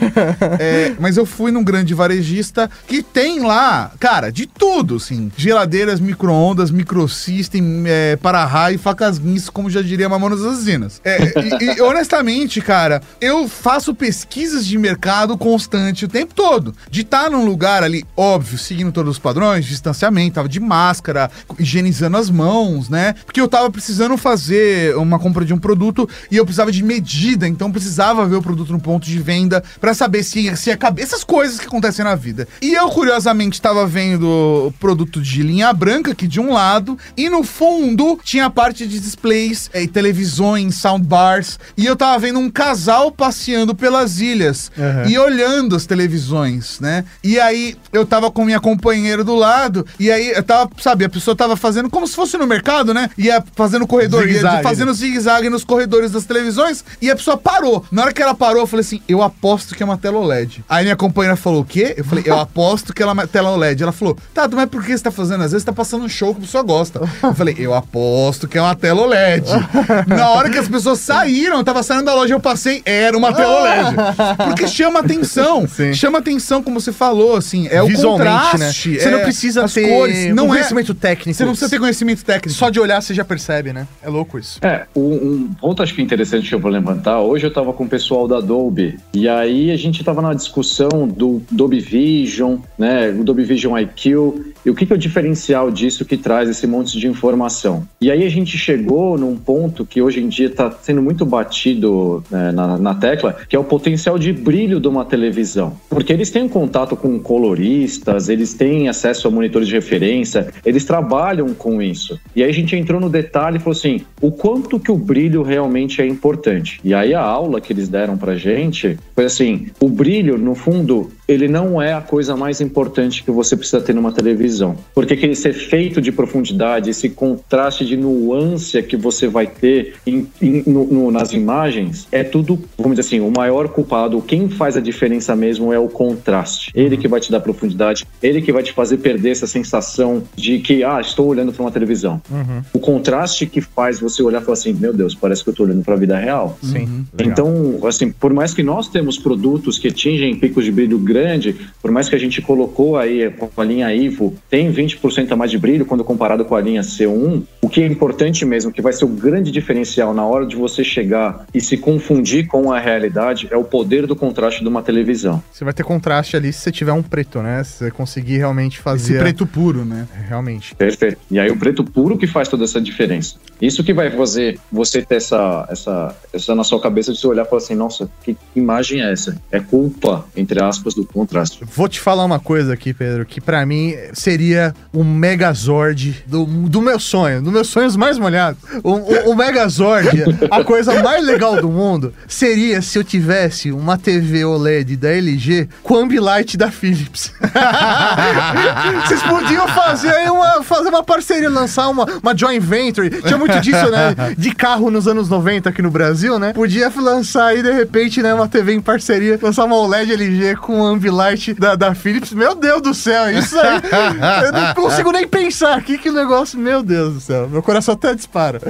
[0.58, 5.30] É, mas eu fui num grande varejista que tem lá, cara, de tudo, assim.
[5.36, 10.89] Geladeiras, micro-ondas, microsystem, é, para-raio, facas guinças, como já diria Mamonas Assassinas.
[11.05, 11.18] É,
[11.61, 16.74] e, e, honestamente, cara, eu faço pesquisas de mercado constante o tempo todo.
[16.91, 22.16] De estar num lugar ali, óbvio, seguindo todos os padrões, distanciamento, tava de máscara, higienizando
[22.16, 23.14] as mãos, né?
[23.24, 27.47] Porque eu tava precisando fazer uma compra de um produto e eu precisava de medida,
[27.47, 31.24] então precisava ver o produto no ponto de venda pra saber se, se caber essas
[31.24, 32.49] coisas que acontecem na vida.
[32.62, 37.43] E eu, curiosamente, estava vendo produto de linha branca aqui de um lado e no
[37.43, 43.12] fundo tinha a parte de displays, eh, televisões, soundbars e eu tava vendo um casal
[43.12, 45.09] passeando pelas ilhas Aham.
[45.09, 47.05] e olhando as televisões, né?
[47.22, 51.09] E aí eu tava com minha companheira do lado e aí eu tava, sabe, a
[51.09, 53.11] pessoa tava fazendo como se fosse no mercado, né?
[53.16, 57.85] Ia fazendo corredor, ia fazendo zigue-zague nos corredores das televisões e a pessoa parou.
[57.91, 60.64] Na hora que ela parou, eu falei assim: eu aposto que é uma tela OLED.
[60.68, 61.95] Aí minha companheira falou: o quê?
[61.97, 63.83] Eu falei: eu aposto que ela é uma tela OLED.
[63.83, 65.45] Ela falou: tá, mas por que você tá fazendo?
[65.45, 67.01] Às vezes tá passando um show que a pessoa gosta.
[67.22, 69.47] Eu falei: eu aposto que é uma tela OLED.
[70.07, 73.33] Na hora que as pessoas saíram, eu tava saindo da loja, eu passei, era uma
[73.33, 73.97] tela OLED.
[74.49, 75.66] Porque chama atenção.
[75.66, 75.93] Sim.
[75.93, 78.59] Chama atenção, como você falou, assim, é o contraste.
[78.59, 78.99] né?
[78.99, 81.37] Você é não precisa as ter cores, não um é conhecimento técnico.
[81.37, 82.57] Você não precisa ter conhecimento técnico.
[82.57, 83.87] Só de olhar você já percebe, né?
[84.03, 84.59] É louco isso.
[84.62, 87.85] É, um, um ponto acho que interessante que eu vou levantar, hoje eu estava com
[87.85, 93.11] o pessoal da Dolby e aí a gente estava na discussão do Dolby Vision, né,
[93.11, 96.66] o Dolby Vision IQ e o que, que é o diferencial disso que traz esse
[96.66, 97.87] monte de informação.
[98.01, 102.22] E aí a gente chegou num ponto que hoje em dia está sendo muito batido
[102.30, 106.30] né, na, na tecla, que é o potencial de brilho de uma televisão, porque eles
[106.30, 112.18] têm contato com coloristas, eles têm acesso a monitores de referência, eles trabalham com isso.
[112.34, 115.42] E aí a gente entrou no detalhe e falou assim, o quanto que o brilho
[115.42, 116.80] realmente é importante.
[116.84, 121.11] E aí a aula que eles deram pra gente foi assim, o brilho, no fundo,
[121.31, 124.76] ele não é a coisa mais importante que você precisa ter numa televisão.
[124.93, 130.64] Porque esse efeito de profundidade, esse contraste de nuance que você vai ter em, em,
[130.66, 134.81] no, no, nas imagens, é tudo, vamos dizer assim, o maior culpado, quem faz a
[134.81, 136.72] diferença mesmo é o contraste.
[136.74, 140.59] Ele que vai te dar profundidade, ele que vai te fazer perder essa sensação de
[140.59, 142.20] que, ah, estou olhando para uma televisão.
[142.28, 142.62] Uhum.
[142.72, 145.66] O contraste que faz você olhar e falar assim, meu Deus, parece que eu estou
[145.66, 146.59] olhando para a vida real.
[146.61, 146.85] Sim.
[146.85, 147.05] Uhum.
[147.20, 151.91] Então, assim, por mais que nós temos produtos que atingem picos de brilho grande, por
[151.91, 155.59] mais que a gente colocou aí com a linha Ivo, tem 20% a mais de
[155.59, 159.05] brilho quando comparado com a linha C1, o que é importante mesmo, que vai ser
[159.05, 163.57] o grande diferencial na hora de você chegar e se confundir com a realidade, é
[163.57, 165.43] o poder do contraste de uma televisão.
[165.53, 167.62] Você vai ter contraste ali se você tiver um preto, né?
[167.64, 169.14] Se você conseguir realmente fazer.
[169.14, 170.09] Esse preto puro, né?
[170.29, 170.75] Realmente.
[170.75, 171.18] Perfeito.
[171.31, 173.37] E aí o preto puro que faz toda essa diferença.
[173.61, 177.45] Isso que vai fazer você ter essa, essa, essa na sua cabeça de você olhar
[177.45, 179.41] e falar assim, nossa, que imagem é essa?
[179.51, 181.64] É culpa, entre aspas, do contraste.
[181.74, 186.80] Vou te falar uma coisa aqui, Pedro, que para mim seria o Megazord do, do
[186.80, 188.61] meu sonho, dos meus sonhos mais molhados.
[188.82, 190.08] O, o, o Megazord,
[190.50, 195.68] a coisa mais legal do mundo, seria se eu tivesse uma TV OLED da LG
[195.82, 197.32] com Ambilight da Philips.
[199.06, 203.11] Vocês podiam fazer uma, fazer uma parceria, lançar uma, uma joint venture.
[203.22, 204.14] Tinha muito disso, né?
[204.36, 206.52] De carro nos anos 90 aqui no Brasil, né?
[206.52, 210.89] Podia lançar aí, de repente, né, uma TV em parceria, lançar uma OLED LG com
[210.91, 212.32] Ambilight da, da Philips.
[212.32, 213.80] Meu Deus do céu, isso aí.
[214.47, 217.49] eu não consigo nem pensar aqui que negócio, meu Deus do céu.
[217.49, 218.61] Meu coração até dispara.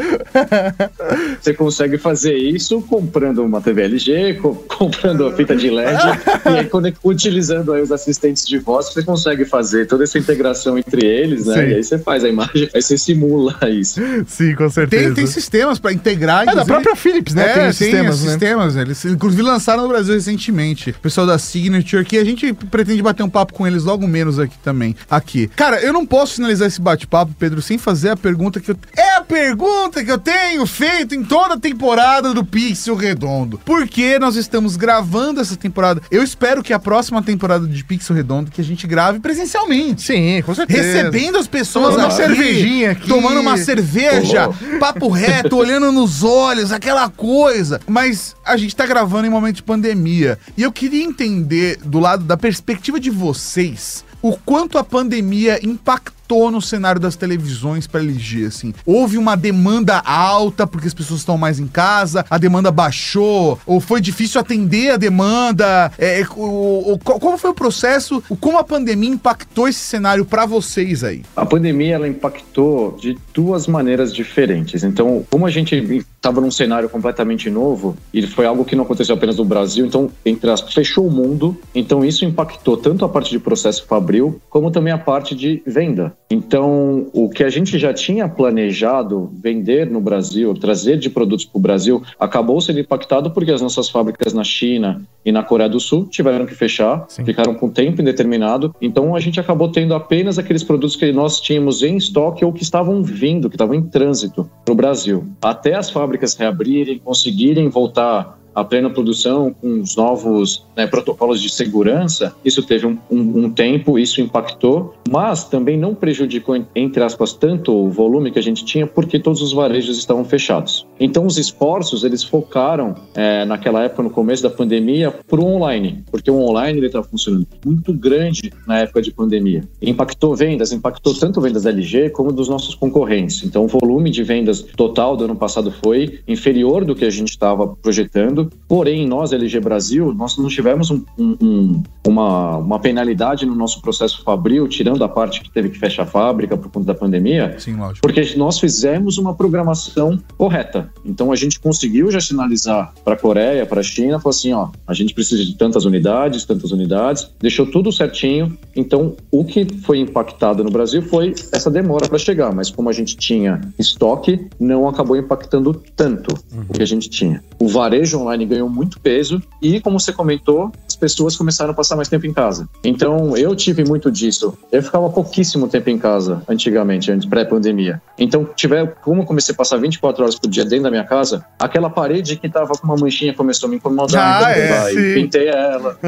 [1.40, 5.98] Você consegue fazer isso comprando uma TV LG, co comprando a fita de LED
[6.44, 11.06] e aí, utilizando aí os assistentes de voz, você consegue fazer toda essa integração entre
[11.06, 11.54] eles, né?
[11.54, 11.60] Sim.
[11.60, 14.00] E aí você faz a imagem, aí você simula isso.
[14.26, 15.04] Sim, com certeza.
[15.06, 16.48] Tem, tem sistemas para integrar.
[16.48, 17.50] É da própria Philips, né?
[17.50, 18.30] É, tem, sistemas, né?
[18.30, 18.76] sistemas.
[18.76, 20.90] Eles inclusive lançaram no Brasil recentemente.
[20.90, 24.36] O pessoal da Signature, que a gente pretende bater um papo com eles logo menos
[24.36, 24.96] aqui também.
[25.08, 25.46] Aqui.
[25.54, 28.76] Cara, eu não posso finalizar esse bate-papo, Pedro, sem fazer a pergunta que eu.
[28.96, 33.58] É a pergunta que eu tenho feito em toda a temporada do Pixel Redondo.
[33.64, 36.02] Por que nós estamos gravando essa temporada?
[36.10, 40.02] Eu espero que a próxima temporada de Pixel Redondo que a gente grave presencialmente.
[40.02, 40.82] Sim, com certeza.
[40.82, 43.06] Recebendo as pessoas tomando uma cervejinha aqui.
[43.08, 44.78] Tomando uma cerveja, oh.
[44.80, 47.80] papo reto, olhando nos olhos, aquela coisa.
[47.86, 50.40] Mas a gente tá gravando em momento de pandemia.
[50.56, 56.19] E eu queria entender, do lado da perspectiva de vocês, o quanto a pandemia impactou
[56.50, 58.74] no cenário das televisões para LG, assim.
[58.86, 63.80] Houve uma demanda alta porque as pessoas estão mais em casa, a demanda baixou, ou
[63.80, 65.92] foi difícil atender a demanda?
[65.98, 68.22] É, o, o, como foi o processo?
[68.28, 71.22] O, como a pandemia impactou esse cenário para vocês aí?
[71.34, 74.84] A pandemia ela impactou de duas maneiras diferentes.
[74.84, 79.14] Então, como a gente estava num cenário completamente novo e foi algo que não aconteceu
[79.14, 81.56] apenas no Brasil, então entre as fechou o mundo.
[81.74, 86.14] Então isso impactou tanto a parte de processo fabril como também a parte de venda.
[86.30, 91.58] Então, o que a gente já tinha planejado vender no Brasil, trazer de produtos para
[91.58, 95.80] o Brasil, acabou sendo impactado porque as nossas fábricas na China e na Coreia do
[95.80, 97.24] Sul tiveram que fechar, Sim.
[97.24, 98.72] ficaram com tempo indeterminado.
[98.80, 102.62] Então, a gente acabou tendo apenas aqueles produtos que nós tínhamos em estoque ou que
[102.62, 105.26] estavam vindo, que estavam em trânsito para o Brasil.
[105.42, 111.48] Até as fábricas reabrirem, conseguirem voltar a plena produção com os novos né, protocolos de
[111.48, 117.32] segurança, isso teve um, um, um, tempo, isso impactou, mas também não prejudicou, entre aspas,
[117.32, 120.86] tanto o volume que a gente tinha, porque todos os varejos estavam fechados.
[120.98, 126.04] Então, os esforços, eles focaram é, naquela época, no começo da pandemia, para o online,
[126.10, 129.62] porque o online estava funcionando muito grande na época de pandemia.
[129.80, 133.42] Impactou vendas, impactou tanto vendas da LG como dos nossos concorrentes.
[133.44, 137.30] Então, o volume de vendas total do ano passado foi inferior do que a gente
[137.30, 143.54] estava projetando, Porém, nós, LG Brasil, nós não tivemos um, um, uma, uma penalidade no
[143.54, 146.94] nosso processo fabril, tirando a parte que teve que fechar a fábrica por conta da
[146.94, 147.56] pandemia.
[147.58, 148.00] Sim, lógico.
[148.00, 150.88] Porque nós fizemos uma programação correta.
[151.04, 154.68] Então a gente conseguiu já sinalizar para a Coreia, para a China, falou assim, ó,
[154.86, 158.56] a gente precisa de tantas unidades, tantas unidades, deixou tudo certinho.
[158.76, 162.92] Então o que foi impactado no Brasil foi essa demora para chegar, mas como a
[162.92, 166.66] gente tinha estoque, não acabou impactando tanto uhum.
[166.68, 167.42] o que a gente tinha.
[167.58, 171.96] O varejo online ganhou muito peso e, como você comentou, as pessoas começaram a passar
[171.96, 172.68] mais tempo em casa.
[172.84, 174.56] Então eu tive muito disso.
[174.70, 178.00] Eu ficava pouquíssimo tempo em casa antigamente, antes pré-pandemia.
[178.18, 181.44] Então, tiver como eu comecei a passar 24 horas por dia dentro da minha casa,
[181.58, 185.14] aquela parede que tava com uma manchinha começou a me incomodar, ah, então, é, e
[185.14, 185.98] pintei ela.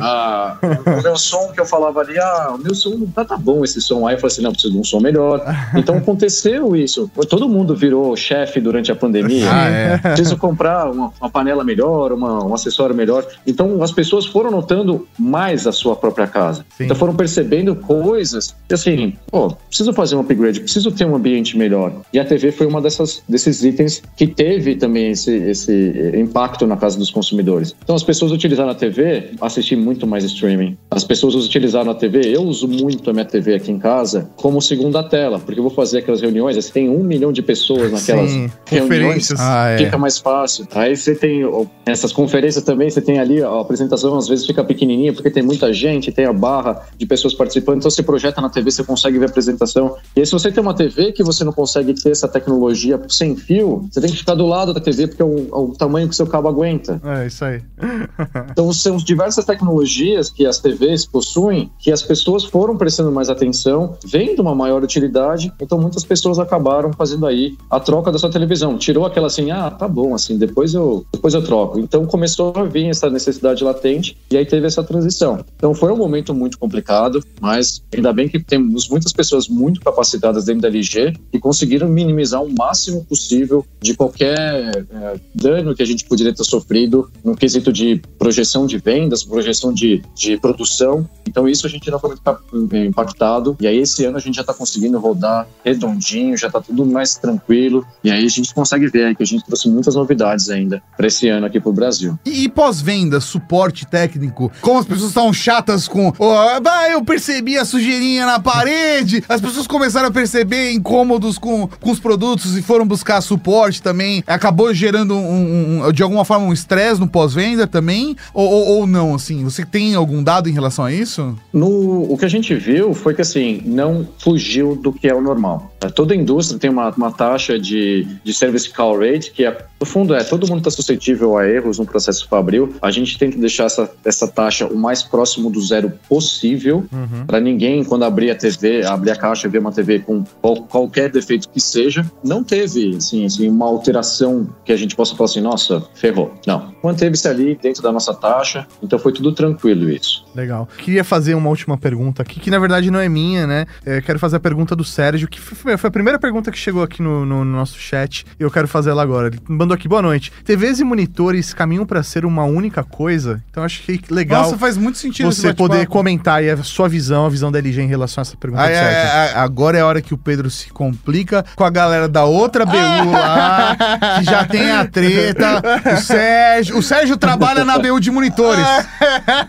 [0.00, 0.56] ah,
[0.98, 3.64] o meu som que eu falava ali, ah, o meu som não tá, tá bom
[3.64, 4.06] esse som.
[4.06, 5.42] Aí eu falei assim, não, preciso de um som melhor.
[5.74, 7.10] Então aconteceu isso.
[7.28, 9.48] Todo mundo virou chefe durante a pandemia.
[9.50, 9.98] Ah, é.
[9.98, 13.26] Preciso comprar uma, uma panela melhor, uma, um acessório melhor.
[13.46, 16.64] Então as pessoas foram notando mais a sua própria casa.
[16.76, 16.84] Sim.
[16.84, 18.54] Então foram percebendo coisas.
[18.70, 21.92] Assim, pô, preciso fazer um upgrade, preciso ter um ambiente melhor.
[22.12, 26.76] E a TV foi uma dessas, desses itens que teve também esse, esse impacto na
[26.76, 27.74] casa dos consumidores.
[27.82, 30.76] Então as pessoas utilizaram a TV, assistir muito mais streaming.
[30.90, 34.60] As pessoas utilizaram a TV, eu uso muito a minha TV aqui em casa como
[34.60, 38.30] segunda tela, porque eu vou fazer aquelas reuniões, você tem um milhão de pessoas naquelas
[38.30, 39.78] Sim, reuniões, ah, é.
[39.78, 40.66] fica mais fácil.
[40.74, 41.44] Aí você tem
[41.84, 45.72] essas conferências também, você tem ali, a apresentação às vezes fica pequenininha, porque tem muita
[45.72, 49.26] gente, tem a barra de pessoas participando, então você projeta na TV, você consegue ver
[49.26, 49.96] a apresentação.
[50.16, 53.36] E aí, se você tem uma TV que você não consegue ter essa tecnologia sem
[53.36, 56.08] fio, você tem que ficar do lado da TV, porque é o, é o tamanho
[56.08, 57.00] que seu cabo aguenta.
[57.04, 57.62] É, isso aí.
[58.50, 63.96] então, são diversas tecnologias que as TVs possuem que as pessoas foram prestando mais atenção,
[64.04, 68.76] vendo uma maior utilidade, então muitas pessoas acabaram fazendo aí a troca da sua televisão.
[68.78, 71.78] Tirou aquela assim, ah, tá bom, assim, depois eu, depois eu troco.
[71.78, 75.44] Então começou a vir essa necessidade latente e aí teve essa transição.
[75.56, 80.46] Então foi um momento muito complicado, mas ainda bem que temos muitas pessoas muito capacitadas
[80.46, 85.86] dentro da LG e conseguiram minimizar o máximo possível de qualquer é, dano que a
[85.86, 91.06] gente poderia ter sofrido no quesito de projeção de vendas, projeção de, de produção.
[91.28, 92.16] Então isso a gente não foi
[92.52, 96.62] muito impactado e aí esse ano a gente já está conseguindo rodar redondinho, já está
[96.62, 100.48] tudo mais tranquilo e aí a gente consegue ver que a gente trouxe muitas novidades
[100.48, 102.18] ainda para esse ano aqui para o Brasil.
[102.24, 107.56] E, e pós-venda, suporte técnico, como as pessoas estavam chatas com, oh, ah, eu percebi
[107.56, 112.62] a sujeirinha na parede, as pessoas começaram a perceber incômodos com, com os produtos e
[112.62, 117.66] foram buscar suporte também, acabou gerando um, um, de alguma forma um estresse no pós-venda
[117.66, 121.36] também, ou, ou, ou, não, assim, você tem algum dado em relação a isso?
[121.52, 125.20] No, o que a gente viu foi que, assim, não fugiu do que é o
[125.20, 125.71] normal.
[125.90, 130.14] Toda indústria tem uma, uma taxa de, de service call rate, que é, no fundo
[130.14, 132.74] é todo mundo está suscetível a erros no processo fabril.
[132.80, 137.26] A gente tenta deixar essa, essa taxa o mais próximo do zero possível, uhum.
[137.26, 140.24] para ninguém, quando abrir a TV, abrir a caixa e ver uma TV com
[140.68, 145.30] qualquer defeito que seja, não teve assim, assim, uma alteração que a gente possa falar
[145.30, 146.34] assim, nossa, ferrou.
[146.46, 146.72] Não.
[146.82, 150.24] Manteve-se ali dentro da nossa taxa, então foi tudo tranquilo isso.
[150.34, 150.68] Legal.
[150.78, 153.66] Queria fazer uma última pergunta aqui, que na verdade não é minha, né?
[153.84, 156.82] É, quero fazer a pergunta do Sérgio, que foi, foi a primeira pergunta que chegou
[156.82, 158.24] aqui no, no, no nosso chat.
[158.38, 159.28] E eu quero fazer ela agora.
[159.28, 160.32] Ele mandou aqui, boa noite.
[160.44, 163.42] TVs e monitores caminham para ser uma única coisa?
[163.50, 164.42] Então acho que legal.
[164.42, 167.82] Nossa, faz muito sentido você poder comentar aí a sua visão, a visão da LG
[167.82, 168.62] em relação a essa pergunta.
[168.62, 172.08] Ah, é, é, agora é a hora que o Pedro se complica com a galera
[172.08, 173.76] da outra BU lá,
[174.18, 175.62] que já tem a treta.
[175.94, 178.64] O Sérgio, o Sérgio trabalha na BU de monitores.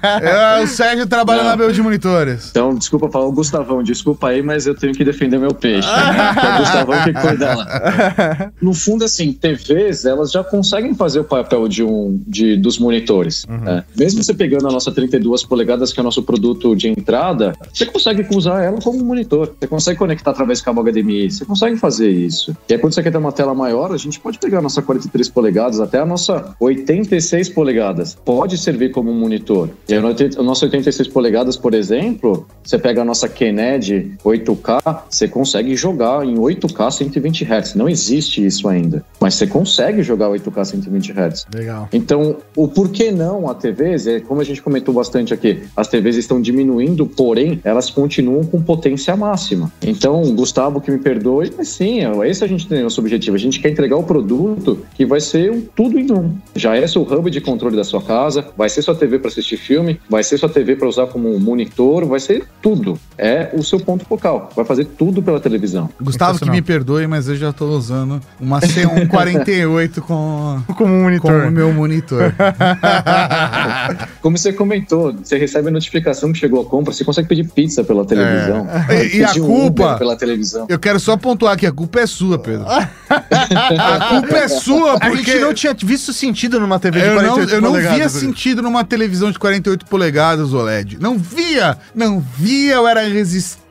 [0.04, 1.50] É, o Sérgio trabalha Não.
[1.50, 2.50] na BU de monitores.
[2.50, 5.88] Então, desculpa falar o Gustavão, desculpa aí, mas eu tenho que defender meu peixe.
[6.14, 8.54] é o Gustavão que cuida dela.
[8.62, 13.46] No fundo, assim, TVs, elas já conseguem fazer o papel de um de, dos monitores.
[13.50, 13.58] Uhum.
[13.58, 13.84] Né?
[13.98, 17.86] Mesmo você pegando a nossa 32 polegadas, que é o nosso produto de entrada, você
[17.86, 19.54] consegue usar ela como monitor.
[19.60, 22.56] Você consegue conectar através do cabo HDMI, você consegue fazer isso.
[22.68, 24.82] E aí, quando você quer ter uma tela maior, a gente pode pegar a nossa
[24.82, 28.18] 43 polegadas, até a nossa 86 polegadas.
[28.26, 29.70] Pode servir como um monitor.
[29.88, 30.00] E aí,
[30.38, 36.03] o nosso 86 polegadas, por exemplo, você pega a nossa Kennedy 8K, você consegue jogar
[36.24, 37.76] em 8K 120 Hz.
[37.76, 39.04] Não existe isso ainda.
[39.20, 41.46] Mas você consegue jogar 8K 120 Hz.
[41.54, 41.90] Legal.
[41.92, 46.18] Então, o porquê não a TVs, é como a gente comentou bastante aqui, as TVs
[46.18, 49.72] estão diminuindo, porém, elas continuam com potência máxima.
[49.82, 53.36] Então, Gustavo, que me perdoe, mas sim, é esse a gente tem o nosso objetivo.
[53.36, 56.36] A gente quer entregar o produto que vai ser um tudo em um.
[56.56, 59.58] Já é seu hub de controle da sua casa, vai ser sua TV para assistir
[59.58, 62.98] filme, vai ser sua TV para usar como monitor, vai ser tudo.
[63.18, 64.50] É o seu ponto focal.
[64.56, 65.90] Vai fazer tudo pela televisão.
[66.02, 71.42] Gustavo que me perdoe, mas eu já tô usando uma C148 com, Como um monitor.
[71.44, 72.34] com o meu monitor.
[74.22, 77.84] Como você comentou, você recebe a notificação que chegou a compra, você consegue pedir pizza
[77.84, 78.68] pela televisão.
[78.90, 79.84] E- e a um culpa?
[79.86, 80.66] Uber pela televisão.
[80.70, 82.66] Eu quero só pontuar que a culpa é sua, Pedro.
[83.14, 87.14] A culpa é sua, A porque gente não tinha visto sentido numa TV de eu
[87.16, 88.12] não, 48 eu não via polegadas.
[88.14, 90.98] sentido numa televisão de 48 polegadas OLED.
[91.00, 91.78] Não via!
[91.94, 93.63] Não via, eu era resistente.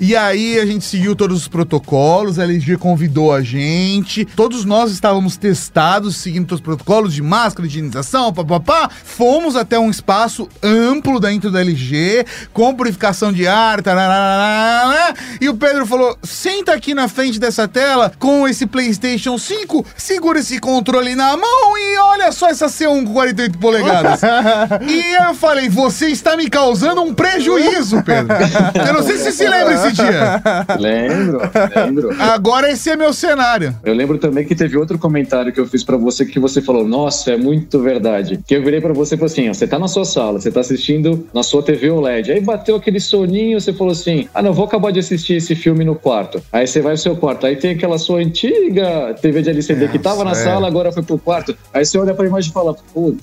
[0.00, 4.24] E aí a gente seguiu todos os protocolos, a LG convidou a gente.
[4.24, 8.90] Todos nós estávamos testados, seguindo todos os protocolos de máscara, de higienização, papapá.
[9.04, 15.54] Fomos até um espaço amplo dentro da LG, com purificação de ar, tararara, e o
[15.54, 21.14] Pedro falou: senta aqui na frente dessa tela com esse PlayStation 5, segura esse controle
[21.14, 24.20] na mão e olha só essa C1 com 48 polegadas.
[24.88, 28.32] e eu falei: você está me causando um prejuízo, Pedro.
[28.86, 30.42] Eu não sei se você se lembra esse dia.
[30.78, 31.40] Lembro,
[31.76, 32.10] lembro.
[32.20, 33.74] Agora esse é meu cenário.
[33.84, 36.86] Eu lembro também que teve outro comentário que eu fiz pra você que você falou,
[36.86, 38.40] nossa, é muito verdade.
[38.46, 40.50] Que eu virei pra você e falei assim, ó, você tá na sua sala, você
[40.50, 42.32] tá assistindo na sua TV OLED.
[42.32, 45.84] Aí bateu aquele soninho, você falou assim, ah, não, vou acabar de assistir esse filme
[45.84, 46.42] no quarto.
[46.52, 49.98] Aí você vai pro seu quarto, aí tem aquela sua antiga TV de LCD que
[49.98, 50.44] tava na Nossa, é.
[50.44, 51.56] sala, agora foi pro quarto.
[51.72, 52.74] Aí você olha pra imagem e fala,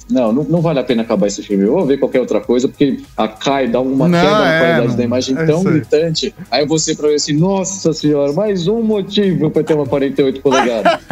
[0.09, 1.63] não, não, não vale a pena acabar esse filme.
[1.65, 4.59] Eu vou ver qualquer outra coisa, porque a cai dá uma Não, queda na é,
[4.59, 5.78] qualidade não- da imagem é tão aí.
[5.79, 6.33] Gritante.
[6.51, 10.99] Aí você pra ver assim, nossa senhora, mais um motivo pra ter uma 48 polegadas.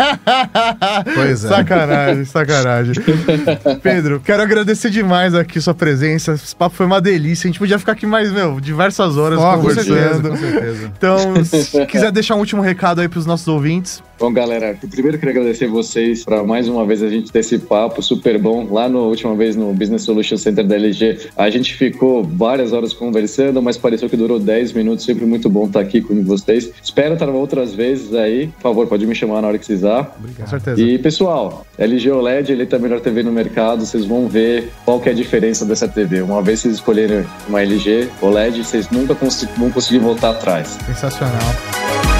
[1.13, 1.47] Pois é.
[1.49, 2.93] Sacanagem, sacanagem.
[3.82, 6.34] Pedro, quero agradecer demais aqui sua presença.
[6.34, 7.47] Esse papo foi uma delícia.
[7.47, 10.30] A gente podia ficar aqui mais, meu, diversas horas Ó, com certeza, conversando.
[10.30, 10.91] com certeza.
[10.97, 14.01] Então, se quiser deixar um último recado aí pros nossos ouvintes.
[14.20, 17.59] Bom, galera, primeiro eu queria agradecer vocês para mais uma vez a gente ter esse
[17.59, 18.68] papo super bom.
[18.72, 22.93] Lá na última vez no Business Solution Center da LG, a gente ficou várias horas
[22.93, 25.05] conversando, mas pareceu que durou 10 minutos.
[25.05, 26.72] Sempre muito bom estar aqui com vocês.
[26.82, 28.47] Espero estar outras vezes aí.
[28.47, 30.18] Por favor, pode me chamar na hora que precisar.
[30.36, 30.82] Com certeza.
[30.82, 33.86] E pessoal, LG OLED, ele tá a melhor TV no mercado.
[33.86, 36.22] Vocês vão ver qual que é a diferença dessa TV.
[36.24, 39.15] Uma vez vocês escolherem uma LG OLED, vocês nunca
[39.55, 40.76] vão conseguir voltar atrás.
[40.88, 42.16] Sensacional.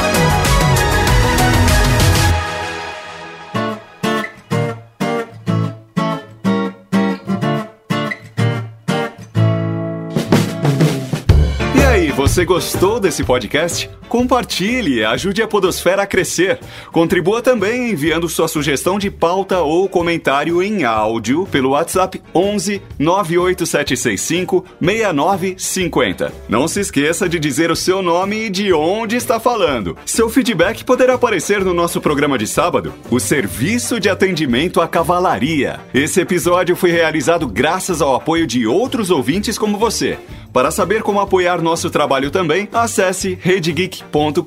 [12.28, 13.90] Você gostou desse podcast?
[14.10, 16.60] Compartilhe, ajude a Podosfera a crescer.
[16.92, 24.66] Contribua também enviando sua sugestão de pauta ou comentário em áudio pelo WhatsApp 11 98765
[24.82, 26.34] 6950.
[26.50, 29.98] Não se esqueça de dizer o seu nome e de onde está falando.
[30.06, 35.80] Seu feedback poderá aparecer no nosso programa de sábado, o Serviço de Atendimento à Cavalaria.
[35.94, 40.18] Esse episódio foi realizado graças ao apoio de outros ouvintes como você.
[40.58, 44.42] Para saber como apoiar nosso trabalho também, acesse redegeek.com.br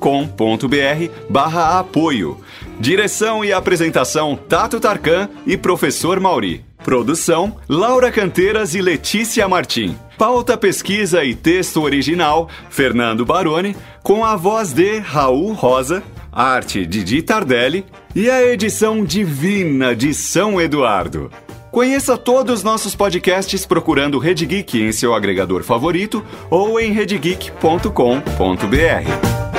[1.29, 2.37] barra apoio.
[2.79, 6.65] Direção e apresentação Tato Tarkan e Professor Mauri.
[6.83, 9.95] Produção Laura Canteiras e Letícia Martim.
[10.17, 17.03] Pauta, pesquisa e texto original Fernando Baroni, com a voz de Raul Rosa, arte de
[17.03, 21.31] Di Tardelli e a edição divina de São Eduardo.
[21.71, 29.50] Conheça todos os nossos podcasts procurando Rede Geek em seu agregador favorito ou em redegeek.com.br.